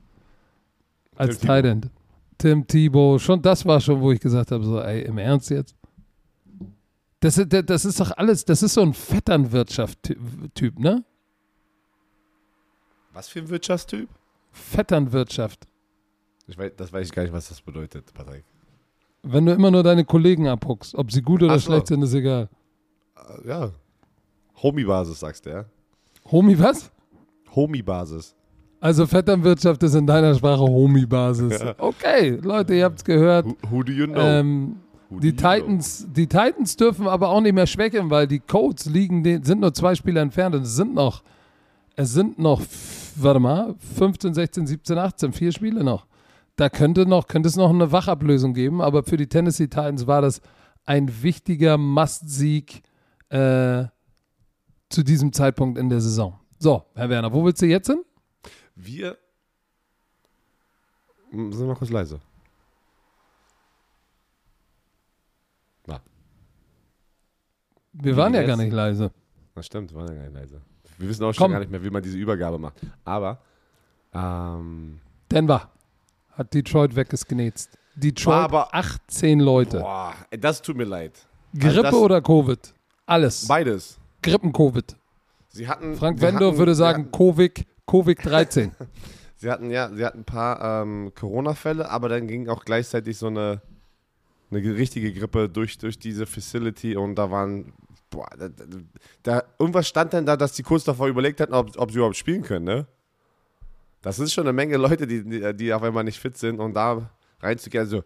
[1.17, 1.89] Als Tim Tight End.
[2.37, 3.19] Tim Tebow.
[3.19, 5.75] Schon das war schon, wo ich gesagt habe, so, ey, im Ernst jetzt?
[7.19, 11.03] Das, ist- das ist doch alles, das ist so ein Vetternwirtschaft-Typ, ne?
[13.13, 14.07] Was für ein Wirtschaftstyp?
[14.51, 15.67] Vetternwirtschaft.
[16.47, 18.43] Ich weiß, das weiß ich gar nicht, was das bedeutet, Patrick.
[19.23, 21.67] Wenn du immer nur deine Kollegen abhuckst, ob sie gut oder so.
[21.67, 22.49] schlecht sind, ist egal.
[23.15, 23.71] Äh, ja.
[24.61, 25.65] Homie-Basis, sagst du, ja?
[26.31, 26.91] Homie, was?
[27.55, 28.35] Homie-Basis.
[28.79, 31.59] Also Vetternwirtschaft ist in deiner Sprache Homie-Basis.
[31.63, 31.75] Ja.
[31.77, 33.45] Okay, Leute, ihr habt's gehört.
[33.45, 34.19] Who, who do you know?
[34.19, 34.77] Ähm,
[35.09, 35.49] Who do die you know?
[35.53, 39.73] Titans, die Titans dürfen aber auch nicht mehr schwächeln, weil die Colts liegen, sind nur
[39.73, 41.21] zwei Spieler entfernt und es sind noch,
[41.95, 42.61] es sind noch,
[43.17, 46.07] warte mal, 15, 16, 17, 18, vier Spiele noch.
[46.61, 50.21] Da könnte noch, könnte es noch eine Wachablösung geben, aber für die Tennessee Titans war
[50.21, 50.41] das
[50.85, 52.83] ein wichtiger Must-Sieg
[53.29, 53.85] äh,
[54.87, 56.39] zu diesem Zeitpunkt in der Saison.
[56.59, 58.03] So, Herr Werner, wo willst du jetzt hin?
[58.75, 59.17] Wir
[61.31, 62.19] sind wir kurz leise.
[65.85, 65.99] Wir
[67.93, 69.11] Wie waren ja gar nicht leise.
[69.55, 70.61] Das stimmt, wir waren ja gar nicht leise.
[70.99, 71.53] Wir wissen auch schon Komm.
[71.53, 72.79] gar nicht mehr, wie man diese Übergabe macht.
[73.03, 73.39] Aber,
[74.13, 75.01] ähm,
[75.31, 75.71] Denver
[76.41, 77.77] hat Detroit weggesgenetzt.
[77.95, 79.79] Detroit, War aber- 18 Leute.
[79.79, 81.13] boah, das tut mir leid.
[81.57, 82.73] Grippe das- oder Covid?
[83.05, 83.47] Alles.
[83.47, 83.99] Beides.
[84.21, 84.95] Grippen-Covid.
[85.49, 85.95] Sie hatten.
[85.95, 88.71] Frank Wendorf hatten- würde sagen hatten- Covid, Covid 13.
[89.37, 93.25] Sie hatten ja, sie hatten ein paar ähm, Corona-Fälle, aber dann ging auch gleichzeitig so
[93.25, 93.59] eine
[94.51, 97.73] eine richtige Grippe durch, durch diese Facility und da waren,
[98.11, 98.49] boah, da,
[99.23, 102.17] da, irgendwas stand denn da, dass die kurz davor überlegt hatten, ob, ob sie überhaupt
[102.17, 102.85] spielen können, ne?
[104.01, 107.11] Das ist schon eine Menge Leute, die, die auf einmal nicht fit sind und da
[107.39, 108.03] reinzugehen, also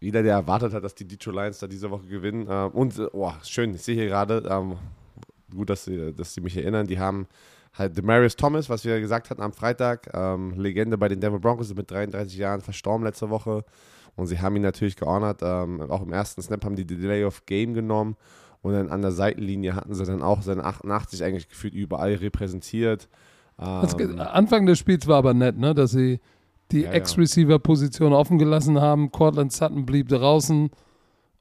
[0.00, 3.32] jeder, der erwartet hat, dass die Detroit Lions da diese Woche gewinnen äh, und, oh,
[3.42, 4.76] schön, ich sehe hier gerade, ähm,
[5.50, 7.26] gut, dass sie, dass sie mich erinnern, die haben
[7.78, 11.74] halt Demarius Thomas, was wir gesagt hatten am Freitag, ähm, Legende bei den Denver Broncos,
[11.74, 13.64] mit 33 Jahren verstorben letzte Woche.
[14.14, 15.40] Und sie haben ihn natürlich geordert.
[15.42, 18.16] Ähm, auch im ersten Snap haben die Delay of Game genommen.
[18.62, 23.08] Und dann an der Seitenlinie hatten sie dann auch seine 88 eigentlich gefühlt überall repräsentiert.
[23.58, 25.74] Ähm, Anfang des Spiels war aber nett, ne?
[25.74, 26.20] dass sie
[26.72, 29.12] die ja, Ex-Receiver-Position offen gelassen haben.
[29.12, 30.70] Cortland Sutton blieb draußen.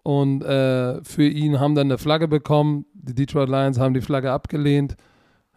[0.03, 2.85] Und äh, für ihn haben dann eine Flagge bekommen.
[2.93, 4.95] Die Detroit Lions haben die Flagge abgelehnt.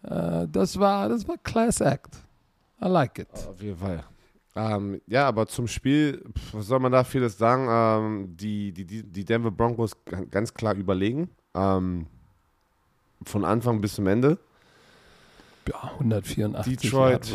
[0.02, 2.16] Äh, das, war, das war Class Act.
[2.82, 3.28] I like it.
[3.46, 4.04] Auf jeden Fall.
[4.56, 7.66] Ähm, ja, aber zum Spiel, was soll man da vieles sagen?
[7.70, 9.92] Ähm, die, die, die Denver Broncos
[10.30, 11.28] ganz klar überlegen.
[11.54, 12.06] Ähm,
[13.22, 14.38] von Anfang bis zum Ende.
[15.68, 17.32] Ja, 184 Detroit.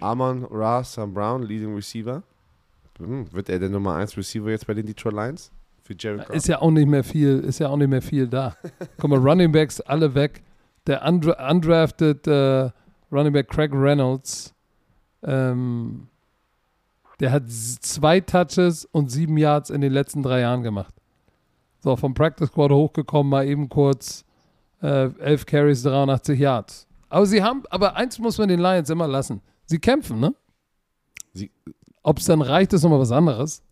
[0.00, 2.22] Amon Ra Sam Brown, Leading Receiver.
[2.98, 5.52] Hm, wird er der Nummer 1 Receiver jetzt bei den Detroit Lions?
[5.82, 8.56] Für Jerry Ist ja auch nicht mehr viel, ist ja auch nicht mehr viel da.
[8.98, 10.42] Guck mal, Running Backs alle weg
[10.88, 12.70] der undra undrafted äh,
[13.12, 14.54] Running Back Craig Reynolds,
[15.22, 16.08] ähm,
[17.20, 20.94] der hat zwei Touches und sieben Yards in den letzten drei Jahren gemacht.
[21.80, 24.24] So, vom Practice Squad hochgekommen, mal eben kurz
[24.82, 26.86] äh, 11 Carries, 83 Yards.
[27.08, 29.40] Aber sie haben, aber eins muss man den Lions immer lassen.
[29.66, 30.34] Sie kämpfen, ne?
[32.02, 33.62] Ob es dann reicht, ist nochmal was anderes.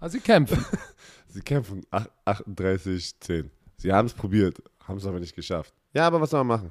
[0.00, 0.64] Aber sie kämpfen.
[1.28, 1.84] sie kämpfen
[2.26, 3.50] 38-10.
[3.76, 5.74] Sie haben es probiert, haben es aber nicht geschafft.
[5.94, 6.70] Ja, aber was soll man machen?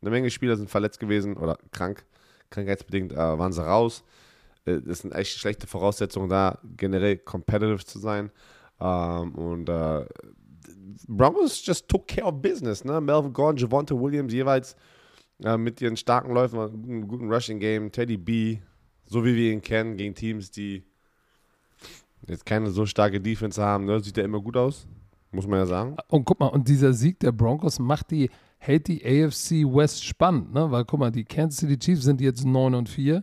[0.00, 2.04] Eine Menge Spieler sind verletzt gewesen oder krank.
[2.50, 4.04] Krankheitsbedingt äh, waren sie raus.
[4.64, 8.30] Äh, das sind echt schlechte Voraussetzungen da, generell competitive zu sein.
[8.80, 10.06] Ähm, und äh,
[11.08, 12.84] Broncos just took care of business.
[12.84, 13.00] Ne?
[13.00, 14.76] Melvin Gordon, Javonte Williams jeweils
[15.42, 17.90] äh, mit ihren starken Läufen, einem guten Rushing Game.
[17.90, 18.58] Teddy B,
[19.06, 20.84] so wie wir ihn kennen, gegen Teams, die
[22.28, 23.84] jetzt keine so starke Defense haben.
[23.84, 24.00] Ne?
[24.00, 24.86] Sieht ja immer gut aus,
[25.30, 25.96] muss man ja sagen.
[26.08, 28.30] Und guck mal, und dieser Sieg der Broncos macht die
[28.64, 30.70] hält die AFC West spannend, ne?
[30.70, 33.22] Weil guck mal, die Kansas City Chiefs sind jetzt 9 und 4.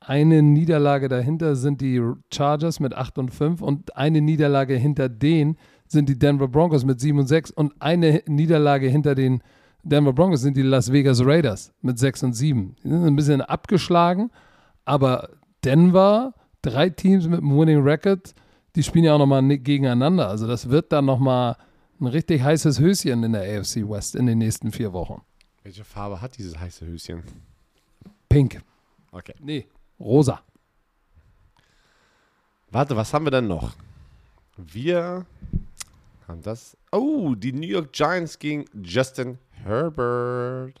[0.00, 2.00] Eine Niederlage dahinter sind die
[2.32, 7.00] Chargers mit 8 und 5 und eine Niederlage hinter denen sind die Denver Broncos mit
[7.00, 9.42] 7 und 6 und eine Niederlage hinter den
[9.82, 12.76] Denver Broncos sind die Las Vegas Raiders mit 6 und 7.
[12.82, 14.30] Die sind ein bisschen abgeschlagen,
[14.84, 15.30] aber
[15.64, 18.34] Denver, drei Teams mit einem Winning Record,
[18.76, 20.28] die spielen ja auch nochmal gegeneinander.
[20.28, 21.56] Also das wird dann nochmal
[22.00, 25.22] ein richtig heißes Höschen in der AFC West in den nächsten vier Wochen.
[25.62, 27.22] Welche Farbe hat dieses heiße Höschen?
[28.28, 28.60] Pink.
[29.10, 29.34] Okay.
[29.40, 29.66] Nee,
[29.98, 30.40] rosa.
[32.70, 33.74] Warte, was haben wir denn noch?
[34.56, 35.24] Wir
[36.28, 36.76] haben das.
[36.92, 40.74] Oh, die New York Giants gegen Justin Herbert.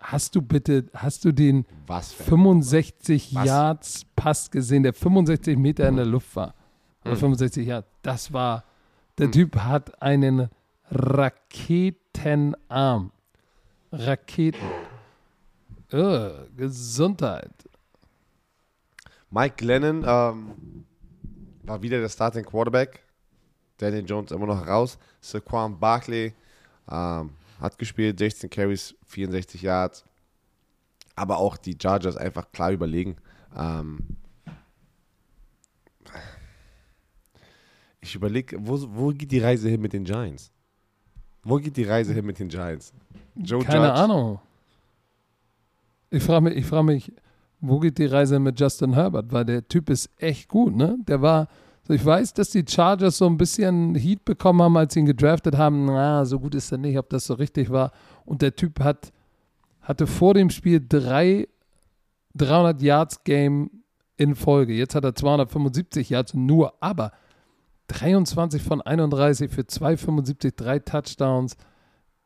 [0.00, 3.44] Hast du bitte, hast du den was 65 was?
[3.44, 6.54] Yards Pass gesehen, der 65 Meter in der Luft war?
[7.04, 7.20] Oder hm.
[7.20, 7.88] 65 Yards.
[8.02, 8.64] Das war
[9.18, 9.32] der hm.
[9.32, 10.48] Typ hat einen
[10.90, 12.54] Raketenarm.
[13.92, 14.66] Raketen.
[15.92, 17.52] Oh, Gesundheit.
[19.30, 20.84] Mike Glennon ähm,
[21.62, 23.05] war wieder der Starting Quarterback.
[23.78, 24.98] Daniel Jones immer noch raus.
[25.20, 26.34] Saquon Barkley
[26.90, 30.04] ähm, hat gespielt, 16 Carries, 64 Yards.
[31.14, 33.16] Aber auch die Chargers einfach klar überlegen.
[33.56, 33.98] Ähm,
[38.06, 40.52] Ich überlege, wo, wo geht die Reise hin mit den Giants?
[41.42, 42.92] Wo geht die Reise hin mit den Giants?
[43.34, 43.94] Joe Keine Judge?
[43.94, 44.38] Ahnung.
[46.10, 47.12] Ich frage mich, ich frage mich,
[47.60, 49.32] wo geht die Reise mit Justin Herbert?
[49.32, 50.96] Weil der Typ ist echt gut, ne?
[51.08, 51.48] Der war,
[51.88, 55.06] also ich weiß, dass die Chargers so ein bisschen Heat bekommen haben, als sie ihn
[55.06, 55.84] gedraftet haben.
[55.86, 57.92] Na, so gut ist er nicht, ob das so richtig war.
[58.24, 59.12] Und der Typ hat,
[59.82, 61.46] hatte vor dem Spiel drei
[62.34, 63.70] 300 Yards Game
[64.16, 64.74] in Folge.
[64.74, 67.12] Jetzt hat er 275 Yards nur, aber
[67.88, 71.56] 23 von 31 für 2,75, drei Touchdowns.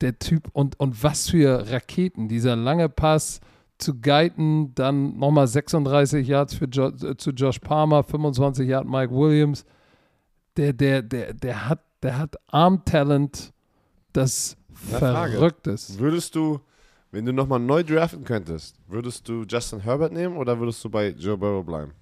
[0.01, 2.29] Der Typ und, und was für Raketen.
[2.29, 3.41] Dieser lange Pass
[3.83, 9.13] zu Guyton, dann nochmal 36 Yards für jo äh, zu Josh Palmer, 25 Yards Mike
[9.13, 9.65] Williams.
[10.57, 13.53] Der, der, der, der hat, der hat Arm-Talent,
[14.13, 15.99] das verrückt ist.
[15.99, 16.61] Würdest du,
[17.11, 21.11] wenn du nochmal neu draften könntest, würdest du Justin Herbert nehmen oder würdest du bei
[21.11, 21.93] Joe Burrow bleiben?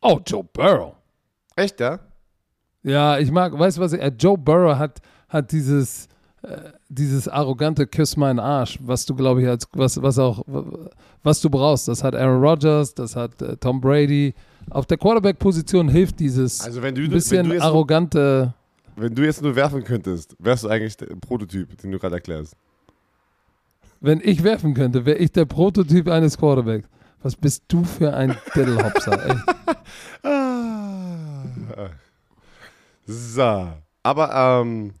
[0.00, 0.94] Oh, Joe Burrow.
[1.56, 1.98] Echt, ja?
[2.82, 6.08] Ja, ich mag, weißt du was, äh, Joe Burrow hat, hat dieses,
[6.88, 10.44] dieses arrogante Küss meinen Arsch, was du, glaube ich, als, was, was auch,
[11.22, 11.88] was du brauchst.
[11.88, 14.34] Das hat Aaron Rodgers, das hat äh, Tom Brady,
[14.70, 18.54] auf der Quarterback-Position hilft dieses Also wenn du, ein wenn bisschen du jetzt arrogante.
[18.96, 22.54] Wenn du jetzt nur werfen könntest, wärst du eigentlich der Prototyp, den du gerade erklärst.
[24.00, 26.88] Wenn ich werfen könnte, wäre ich der Prototyp eines Quarterbacks.
[27.22, 29.36] Was bist du für ein Diddlehopser, ey?
[30.24, 31.44] Ah.
[33.06, 33.68] So.
[34.02, 34.92] Aber, ähm,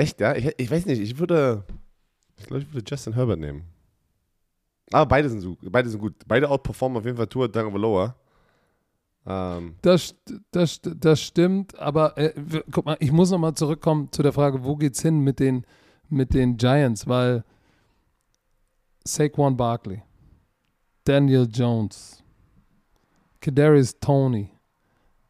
[0.00, 0.34] echt, ja?
[0.34, 1.64] Ich, ich weiß nicht, ich würde,
[2.38, 3.64] ich glaube, ich würde Justin Herbert nehmen.
[4.92, 6.14] Aber beide sind, so, beide sind gut.
[6.26, 8.14] Beide outperformen auf jeden Fall Tour Tagovailoa.
[9.26, 10.14] Ähm, Das,
[10.50, 12.32] das, das stimmt, aber äh,
[12.72, 15.64] guck mal, ich muss nochmal zurückkommen zu der Frage, wo geht's hin mit den,
[16.08, 17.44] mit den Giants, weil
[19.04, 20.02] Saquon Barkley,
[21.04, 22.22] Daniel Jones,
[23.40, 24.50] Kadarius Tony,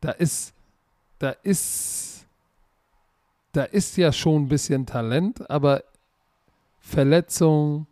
[0.01, 0.55] da ist,
[1.18, 2.20] da ist,
[3.53, 5.83] da ist ja schon ein bisschen Talent, aber
[6.79, 7.87] Verletzung,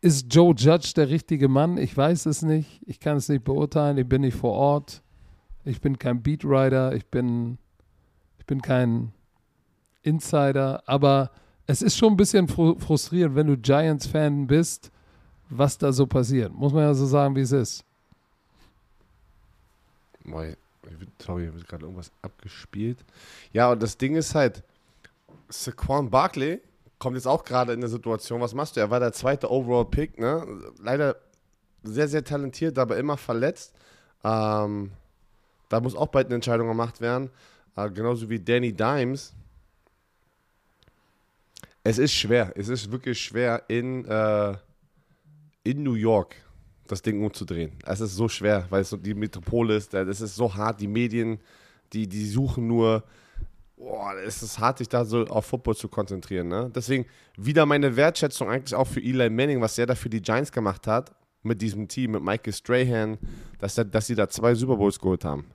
[0.00, 1.78] ist Joe Judge der richtige Mann?
[1.78, 2.80] Ich weiß es nicht.
[2.86, 3.96] Ich kann es nicht beurteilen.
[3.98, 5.00] Ich bin nicht vor Ort.
[5.64, 6.92] Ich bin kein Beatwriter.
[6.94, 7.56] Ich bin,
[8.38, 9.12] ich bin kein
[10.02, 10.82] Insider.
[10.86, 11.30] Aber
[11.68, 14.90] es ist schon ein bisschen fru frustrierend, wenn du Giants-Fan bist,
[15.48, 16.52] was da so passiert.
[16.52, 17.84] Muss man ja so sagen, wie es ist.
[20.24, 20.58] Wird-
[21.18, 22.98] sorry, hier wird gerade irgendwas abgespielt.
[23.52, 24.62] Ja, und das Ding ist halt,
[25.48, 26.60] Saquon Barkley
[26.98, 28.80] kommt jetzt auch gerade in der Situation, was machst du?
[28.80, 30.46] Er war der zweite Overall-Pick, ne?
[30.80, 31.16] Leider
[31.82, 33.74] sehr, sehr talentiert, aber immer verletzt.
[34.22, 34.92] Ähm,
[35.68, 37.30] da muss auch bald eine Entscheidung gemacht werden.
[37.76, 39.34] Äh, genauso wie Danny Dimes.
[41.82, 44.54] Es ist schwer, es ist wirklich schwer in, äh,
[45.64, 46.36] in New York
[46.86, 47.72] das Ding umzudrehen.
[47.84, 50.88] Es ist so schwer, weil es so die Metropole ist, das ist so hart, die
[50.88, 51.38] Medien,
[51.92, 53.04] die, die suchen nur,
[53.76, 56.48] boah, es ist hart, sich da so auf Football zu konzentrieren.
[56.48, 56.70] Ne?
[56.74, 57.06] Deswegen
[57.36, 60.86] wieder meine Wertschätzung eigentlich auch für Eli Manning, was er da für die Giants gemacht
[60.86, 61.12] hat,
[61.42, 63.18] mit diesem Team, mit Michael Strahan,
[63.58, 65.46] dass, er, dass sie da zwei Super Bowls geholt haben.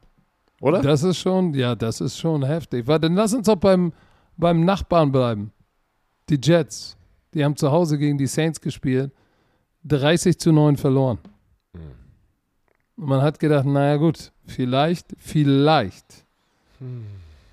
[0.59, 0.82] Oder?
[0.82, 2.88] Das ist schon, ja, das ist schon heftig.
[2.88, 3.93] Warte, dann lass uns doch beim,
[4.36, 5.51] beim Nachbarn bleiben.
[6.30, 6.97] Die Jets,
[7.34, 9.11] die haben zu Hause gegen die Saints gespielt,
[9.88, 11.19] 30 zu 9 verloren.
[12.97, 16.25] Und man hat gedacht, naja gut, vielleicht, vielleicht,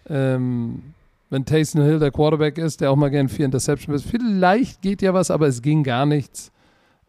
[0.08, 0.94] ähm,
[1.30, 5.02] wenn Taysom Hill der Quarterback ist, der auch mal gern vier Interceptions ist, vielleicht geht
[5.02, 6.50] ja was, aber es ging gar nichts.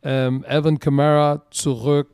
[0.03, 2.09] Ähm, Alvin Kamara zurück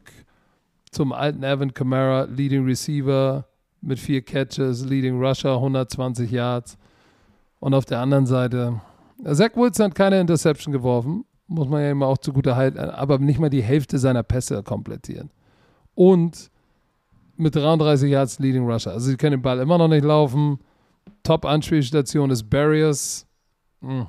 [0.91, 3.45] zum alten Alvin Kamara, Leading Receiver
[3.82, 6.78] mit vier Catches, Leading Rusher, 120 Yards.
[7.59, 8.82] Und auf der anderen Seite,
[9.24, 13.39] Zach Wilson hat keine Interception geworfen, muss man ja immer auch zugute halten, aber nicht
[13.39, 15.30] mal die Hälfte seiner Pässe komplettieren.
[15.95, 16.49] Und
[17.38, 18.91] mit 33 Yards Leading Rusher.
[18.91, 20.60] Also sie können den Ball immer noch nicht laufen.
[21.24, 23.26] Top-Anspielstation ist Barriers.
[23.82, 24.02] Mm.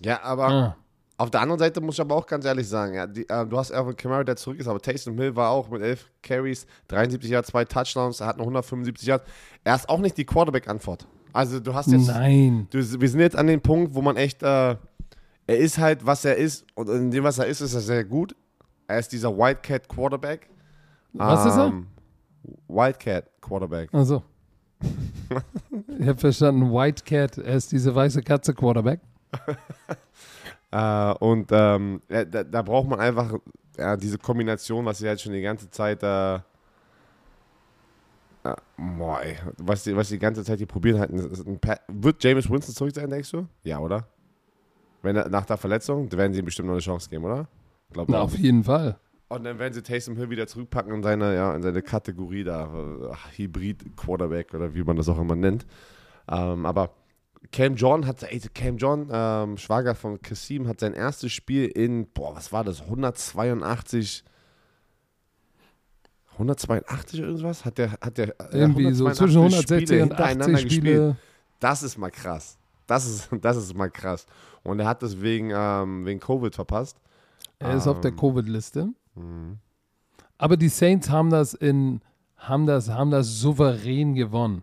[0.00, 0.76] Ja, aber Ah.
[1.18, 3.56] auf der anderen Seite muss ich aber auch ganz ehrlich sagen, ja, die, äh, du
[3.58, 7.30] hast Alvin Kamara, der zurück ist, aber Taysom Hill war auch mit 11 Carries, 73
[7.30, 9.24] Yards, zwei Touchdowns, er hat noch 175 Yards.
[9.64, 11.06] Er ist auch nicht die Quarterback-Antwort.
[11.32, 12.66] Also du hast jetzt Nein.
[12.70, 14.76] du, wir sind jetzt an dem Punkt, wo man echt, äh,
[15.46, 18.04] er ist halt, was er ist, und in dem, was er ist, ist er sehr
[18.04, 18.34] gut.
[18.88, 20.48] Er ist dieser Wildcat Quarterback.
[21.12, 21.66] Was ist er?
[21.66, 21.86] Ähm,
[22.68, 23.92] Wildcat Quarterback.
[23.92, 24.22] Also.
[25.98, 29.00] ich habe verstanden, White Cat, er ist diese weiße Katze Quarterback.
[30.72, 33.34] Äh, und ähm, da, da braucht man einfach
[33.78, 36.40] ja, diese Kombination, was sie halt schon die ganze Zeit, äh, äh,
[38.76, 41.60] boah, ey, was, die, was die ganze Zeit die probieren halt.
[41.60, 43.46] Pa- Wird James Winston zurück sein, denkst du?
[43.62, 44.08] Ja, oder?
[45.06, 47.46] Wenn er, nach der Verletzung, werden sie ihm bestimmt noch eine Chance geben, oder?
[47.92, 48.24] Glaub Na, auch.
[48.24, 48.98] auf jeden Fall.
[49.28, 52.64] Und dann werden sie Taysom Hill wieder zurückpacken in seine, ja, in seine Kategorie da,
[52.64, 55.64] äh, Hybrid-Quarterback oder wie man das auch immer nennt.
[56.28, 56.90] Ähm, aber
[57.52, 62.08] Cam John hat, ey, Cam John, ähm, Schwager von Kassim, hat sein erstes Spiel in,
[62.12, 64.24] boah, was war das, 182,
[66.32, 67.64] 182 oder irgendwas?
[67.64, 71.16] Hat der, hat der äh, Irgendwie so 182 zwischen 160 Spiele und hintereinander 80 Spiele.
[71.60, 72.58] Das ist mal krass.
[72.86, 74.26] Das ist, das ist mal krass.
[74.62, 77.00] Und er hat das wegen, ähm, wegen Covid verpasst.
[77.58, 78.88] Er ist auf der Ähm, Covid-Liste.
[79.14, 79.58] Mhm.
[80.38, 82.00] Aber die Saints haben das in,
[82.36, 84.62] haben das, haben das souverän gewonnen.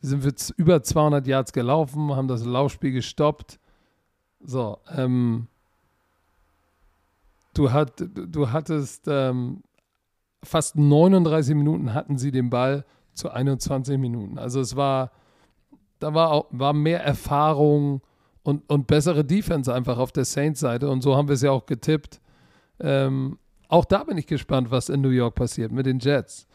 [0.00, 3.58] Sie sind für über 200 Yards gelaufen, haben das Laufspiel gestoppt.
[4.44, 5.46] So, ähm,
[7.54, 9.62] du, hat, du hattest ähm,
[10.42, 12.84] fast 39 Minuten hatten sie den Ball
[13.14, 14.38] zu 21 Minuten.
[14.38, 15.12] Also es war,
[16.02, 18.02] da war, auch, war mehr Erfahrung
[18.42, 20.88] und, und bessere Defense einfach auf der Saints-Seite.
[20.88, 22.20] Und so haben wir es ja auch getippt.
[22.80, 23.38] Ähm,
[23.68, 26.46] auch da bin ich gespannt, was in New York passiert mit den Jets.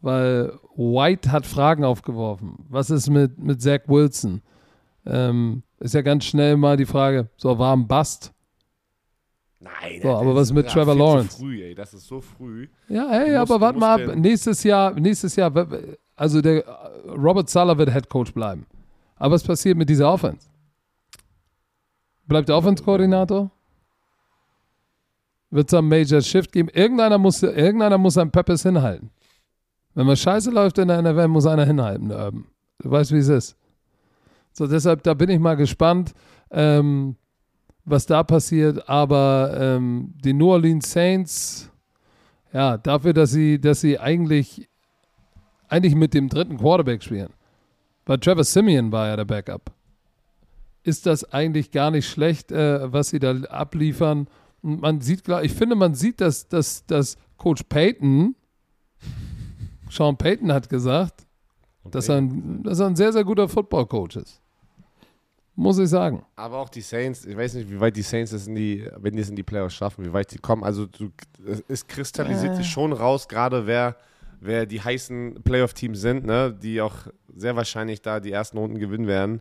[0.00, 2.64] Weil White hat Fragen aufgeworfen.
[2.68, 4.42] Was ist mit, mit Zach Wilson?
[5.06, 8.32] Ähm, ist ja ganz schnell mal die Frage, so war ein Bust.
[9.60, 11.30] Nein, So, aber was mit ja, Trevor Lawrence?
[11.36, 11.74] Zu früh, ey.
[11.74, 12.68] Das ist so früh.
[12.88, 14.16] Ja, musst- aber warte mal ab.
[14.16, 15.52] Nächstes Jahr, nächstes Jahr,
[16.14, 18.66] also der äh, Robert Sala wird Head Coach bleiben.
[19.18, 20.48] Aber was passiert mit dieser Offense?
[22.26, 23.50] Bleibt der Offense-Koordinator?
[25.50, 26.68] Wird es einen Major Shift geben?
[26.68, 29.10] Irgendeiner muss, irgendeiner muss einen Peppers hinhalten.
[29.94, 32.10] Wenn man scheiße läuft in der NFL, muss einer hinhalten.
[32.10, 32.44] Urban.
[32.78, 33.56] Du weißt, wie es ist.
[34.52, 36.14] So, deshalb, da bin ich mal gespannt,
[36.50, 37.16] ähm,
[37.84, 38.88] was da passiert.
[38.88, 41.70] Aber ähm, die New Orleans Saints,
[42.52, 44.68] ja, dafür, dass sie, dass sie eigentlich,
[45.68, 47.30] eigentlich mit dem dritten Quarterback spielen.
[48.08, 49.70] Weil Trevor Simeon war ja der Backup.
[50.82, 54.28] Ist das eigentlich gar nicht schlecht, äh, was sie da abliefern?
[54.62, 58.34] Und man sieht, klar, ich finde, man sieht, dass, dass, dass Coach Payton,
[59.90, 61.26] Sean Payton hat gesagt,
[61.84, 64.40] dass er, ein, dass er ein sehr, sehr guter Football-Coach ist.
[65.54, 66.24] Muss ich sagen.
[66.36, 69.16] Aber auch die Saints, ich weiß nicht, wie weit die Saints es in die, wenn
[69.16, 70.64] die es in die Playoffs schaffen, wie weit sie kommen.
[70.64, 71.10] Also du,
[71.68, 73.96] es kristallisiert sich schon raus, gerade wer,
[74.40, 76.94] wer die heißen Playoff-Teams sind, ne, die auch
[77.34, 79.40] sehr wahrscheinlich da die ersten Runden gewinnen werden.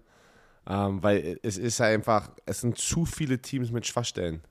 [0.69, 4.41] Ähm, weil es ist ja einfach, es sind zu viele Teams mit Schwachstellen.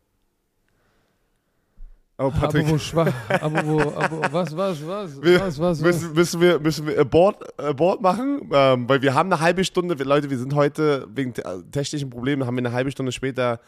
[2.19, 6.15] Oh, Patrick, Aber wo schwach, aber wo, aber was, was, was, Wir was, was, müssen,
[6.15, 10.31] müssen wir, müssen wir Abort, Abort machen, ähm, weil wir haben eine halbe Stunde, Leute,
[10.31, 13.61] wir sind heute wegen te- technischen Problemen, haben wir eine halbe Stunde später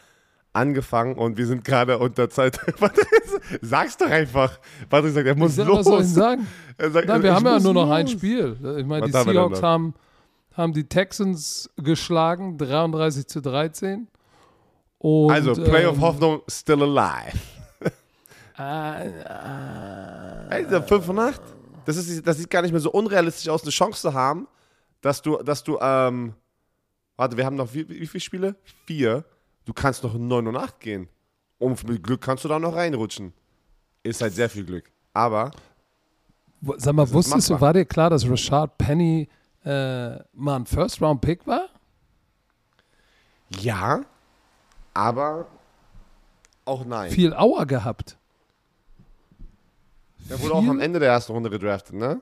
[0.59, 2.59] angefangen und wir sind gerade unter Zeit.
[3.61, 4.59] Sag's doch einfach.
[4.89, 5.77] Patrick sagt, er muss Ich sag, los.
[5.79, 6.47] was soll ich sagen?
[6.77, 7.95] Er sagt, Nein, wir haben ja nur noch los.
[7.95, 8.57] ein Spiel.
[8.79, 9.93] Ich meine, die Seahawks haben,
[10.55, 14.07] haben die Texans geschlagen, 33 zu 13.
[14.99, 17.37] Und, Also, Playoff-Hoffnung ähm, still alive.
[20.49, 21.41] Ey, dieser 5 von 8.
[21.85, 24.47] Das, ist, das sieht gar nicht mehr so unrealistisch aus, eine Chance zu haben,
[25.01, 26.33] dass du, dass du, ähm,
[27.15, 28.55] warte, wir haben noch wie, wie viele Spiele?
[28.85, 29.23] Vier.
[29.65, 31.07] Du kannst noch in 9 und 8 gehen.
[31.57, 33.33] Und mit Glück kannst du da noch reinrutschen.
[34.03, 34.89] Ist halt sehr viel Glück.
[35.13, 35.51] Aber,
[36.77, 39.27] sag mal, wusstest du, war dir klar, dass Rashad Penny
[39.65, 41.67] äh, mal ein First-Round-Pick war?
[43.59, 44.01] ja,
[44.93, 45.47] aber
[46.65, 47.09] auch nein.
[47.11, 48.17] Viel Auer gehabt.
[50.29, 52.21] Der wurde auch viel- am Ende der ersten Runde gedraftet, ne?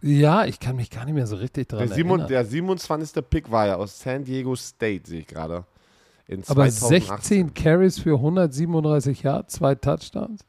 [0.00, 2.28] Ja, ich kann mich gar nicht mehr so richtig dran Der, Simon, erinnern.
[2.28, 3.22] der 27.
[3.28, 5.64] Pick war ja aus San Diego State, sehe ich gerade.
[6.26, 7.00] In Aber 2018.
[7.48, 10.44] 16 Carries für 137 Yards, zwei Touchdowns.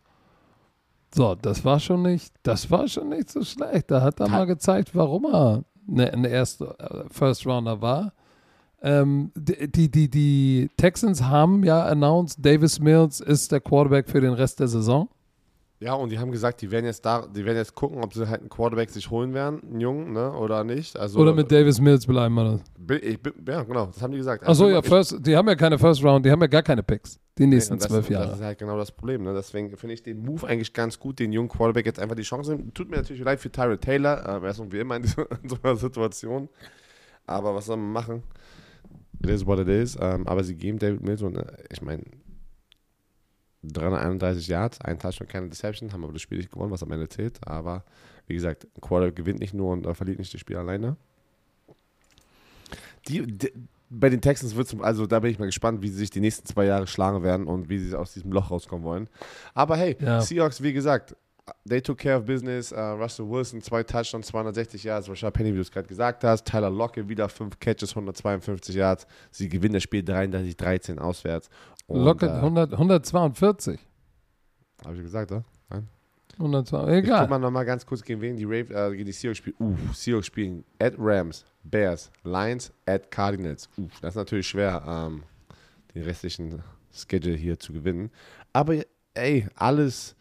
[1.13, 3.91] So, das war schon nicht, das war schon nicht so schlecht.
[3.91, 8.13] Da hat er Ta- mal gezeigt, warum er ne, ein erster äh, First Rounder war.
[8.81, 14.21] Ähm, die, die, die, die Texans haben ja announced, Davis Mills ist der Quarterback für
[14.21, 15.09] den Rest der Saison.
[15.79, 18.27] Ja, und die haben gesagt, die werden jetzt da, die werden jetzt gucken, ob sie
[18.29, 20.97] halt einen Quarterback sich holen werden, einen Jungen, ne, oder nicht.
[20.97, 22.61] Also, Oder mit Davis Mills bleiben oder?
[23.01, 24.47] Ich, ja, genau, das haben die gesagt.
[24.47, 26.81] Achso, ja, ich, First, die haben ja keine First Round, die haben ja gar keine
[26.81, 27.19] Picks.
[27.37, 28.33] Die nächsten das, zwölf Das Jahre.
[28.35, 29.23] ist halt genau das Problem.
[29.23, 29.33] Ne?
[29.33, 32.55] Deswegen finde ich den Move eigentlich ganz gut, den jungen Quarterback jetzt einfach die Chance
[32.55, 32.73] nehmen.
[32.73, 34.41] Tut mir natürlich leid für Tyrell Taylor.
[34.41, 35.25] Äh, er ist wie immer in so
[35.61, 36.47] einer Situation.
[37.27, 38.23] Aber was soll man machen?
[39.21, 39.97] It is what it is.
[39.99, 42.03] Ähm, aber sie geben David Mills und äh, ich meine,
[43.67, 47.07] 331 Yards, ein Touchdown, keine Deception, haben aber das Spiel nicht gewonnen, was am Ende
[47.09, 47.39] zählt.
[47.47, 47.83] Aber
[48.27, 50.97] wie gesagt, ein Quarterback gewinnt nicht nur und äh, verliert nicht das Spiel alleine.
[53.07, 53.51] Die, die,
[53.89, 56.19] bei den Texans wird es, also da bin ich mal gespannt, wie sie sich die
[56.19, 59.09] nächsten zwei Jahre schlagen werden und wie sie aus diesem Loch rauskommen wollen.
[59.53, 60.21] Aber hey, Ja.
[60.21, 61.15] Seahawks, wie gesagt,
[61.65, 62.71] they took care of business.
[62.71, 65.09] Uh, Russell Wilson, zwei Touchdowns, 260 Yards.
[65.09, 66.45] Rashad Penny, wie du es gerade gesagt hast.
[66.45, 69.05] Tyler Lockett, wieder fünf Catches, 152 Yards.
[69.31, 71.49] Sie gewinnen das Spiel 33-13 auswärts.
[71.87, 73.79] Und, Lockett äh, 100, 142.
[74.83, 75.43] Habe ich gesagt, oder?
[76.37, 77.27] 102, Ich guck egal.
[77.27, 79.55] mal nochmal ganz kurz, gegen wen die, Rave, äh, gegen die Seahawks spielen.
[79.59, 83.69] Uh, Seahawks spielen at Rams, Bears, Lions, at Cardinals.
[83.77, 85.23] Uh, das ist natürlich schwer, ähm,
[85.93, 86.61] den restlichen
[86.91, 88.11] Schedule hier zu gewinnen.
[88.51, 88.75] Aber
[89.13, 90.15] ey, alles,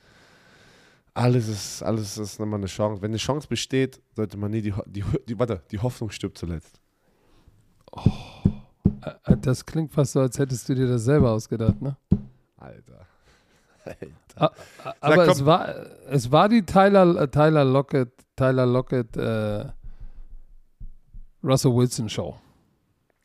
[1.14, 3.00] alles ist, alles ist nochmal eine Chance.
[3.00, 6.80] Wenn eine Chance besteht, sollte man nie die, die, die, warte, die Hoffnung stirbt zuletzt.
[9.24, 11.96] Äh, Das klingt fast so, als hättest du dir das selber ausgedacht, ne?
[12.56, 13.06] Alter.
[15.00, 15.28] Aber komm.
[15.28, 15.68] es war,
[16.08, 19.66] es war die Tyler, Tyler Lockett, Tyler Lockett, äh,
[21.42, 22.36] Russell Wilson Show.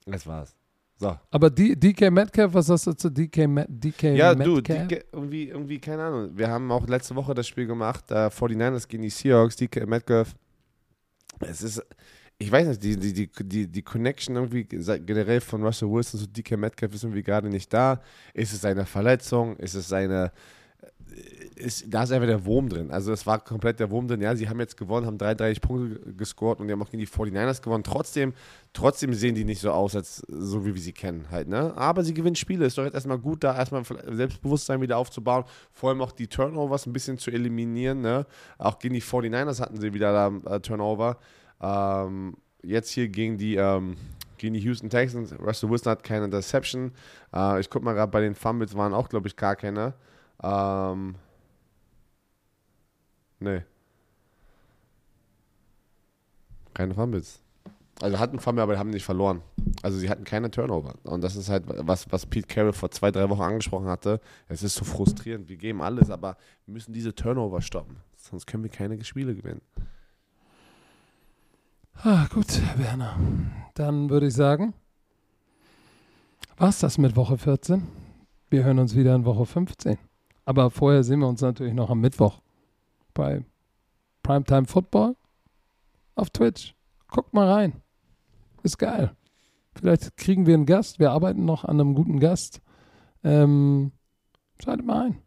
[0.05, 0.55] Das war's.
[1.01, 1.17] So.
[1.31, 4.87] Aber D, DK Metcalf, was hast du zu DK, Ma- DK Ja, du, Metcalf?
[4.89, 6.31] DK, irgendwie, irgendwie, keine Ahnung.
[6.37, 10.35] Wir haben auch letzte Woche das Spiel gemacht, äh, 49ers gegen die Seahawks, DK Metcalf.
[11.39, 11.81] Es ist,
[12.37, 16.27] ich weiß nicht, die, die, die, die, die Connection irgendwie generell von Russell Wilson zu
[16.27, 18.01] DK Metcalf ist irgendwie gerade nicht da.
[18.33, 19.55] Ist es eine Verletzung?
[19.55, 20.33] Ist es seine,
[21.59, 22.89] ist, da ist einfach der Wurm drin.
[22.91, 24.21] Also es war komplett der Wurm drin.
[24.21, 27.07] Ja, sie haben jetzt gewonnen, haben 33 Punkte gescored und die haben auch gegen die
[27.07, 27.83] 49ers gewonnen.
[27.83, 28.33] Trotzdem,
[28.73, 31.47] trotzdem sehen die nicht so aus, als so wie wir sie kennen halt.
[31.47, 31.75] Ne?
[31.75, 32.65] Aber sie gewinnen Spiele.
[32.65, 35.43] Ist doch jetzt erstmal gut, da erstmal Selbstbewusstsein wieder aufzubauen.
[35.71, 38.01] Vor allem auch die Turnovers ein bisschen zu eliminieren.
[38.01, 38.25] Ne?
[38.57, 41.17] Auch gegen die 49ers hatten sie wieder da äh, Turnover.
[41.61, 43.97] Ähm, jetzt hier gegen die, ähm,
[44.37, 45.33] gegen die Houston Texans.
[45.37, 46.93] Russell Wilson hat keine Interception.
[47.33, 49.93] Äh, ich gucke mal gerade bei den Fumbles, waren auch, glaube ich, gar keine.
[50.41, 51.15] Ähm,
[53.39, 53.61] Nee.
[56.73, 57.41] Keine Fumbles.
[58.01, 59.41] Also hatten Fumble, aber haben nicht verloren.
[59.81, 60.95] Also sie hatten keine Turnover.
[61.03, 64.21] Und das ist halt was, was Pete Carroll vor zwei, drei Wochen angesprochen hatte.
[64.47, 65.49] Es ist so frustrierend.
[65.49, 67.97] Wir geben alles, aber wir müssen diese Turnover stoppen.
[68.15, 69.61] Sonst können wir keine Spiele gewinnen.
[71.95, 72.47] Ah, gut,
[72.77, 73.17] Werner.
[73.73, 74.73] Dann würde ich sagen,
[76.57, 77.85] war es das mit Woche 14.
[78.49, 79.97] Wir hören uns wieder in Woche 15.
[80.49, 82.41] Aber vorher sehen wir uns natürlich noch am Mittwoch
[83.13, 83.45] bei
[84.23, 85.15] Primetime Football
[86.15, 86.73] auf Twitch.
[87.07, 87.83] Guckt mal rein.
[88.63, 89.15] Ist geil.
[89.75, 90.97] Vielleicht kriegen wir einen Gast.
[90.97, 92.61] Wir arbeiten noch an einem guten Gast.
[93.23, 93.91] Ähm,
[94.59, 95.21] schaltet mal ein.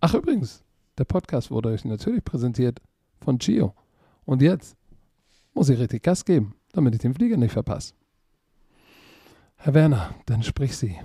[0.00, 0.64] Ach, übrigens,
[0.98, 2.82] der Podcast wurde euch natürlich präsentiert
[3.20, 3.76] von Gio.
[4.24, 4.76] Und jetzt
[5.54, 7.94] muss ich richtig Gas geben, damit ich den Flieger nicht verpasse.
[9.58, 10.98] Herr Werner, dann sprich Sie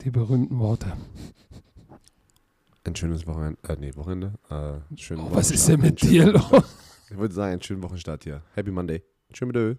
[0.00, 0.94] die berühmten Worte.
[2.88, 3.58] Ein schönes Wochenende.
[3.68, 4.32] Äh, nee, Wochenende.
[4.48, 6.64] Äh, oh, was ist denn mit dir los?
[7.10, 8.42] Ich würde sagen, einen schönen Wochenstart hier.
[8.54, 9.02] Happy Monday.
[9.30, 9.78] Tschüss mit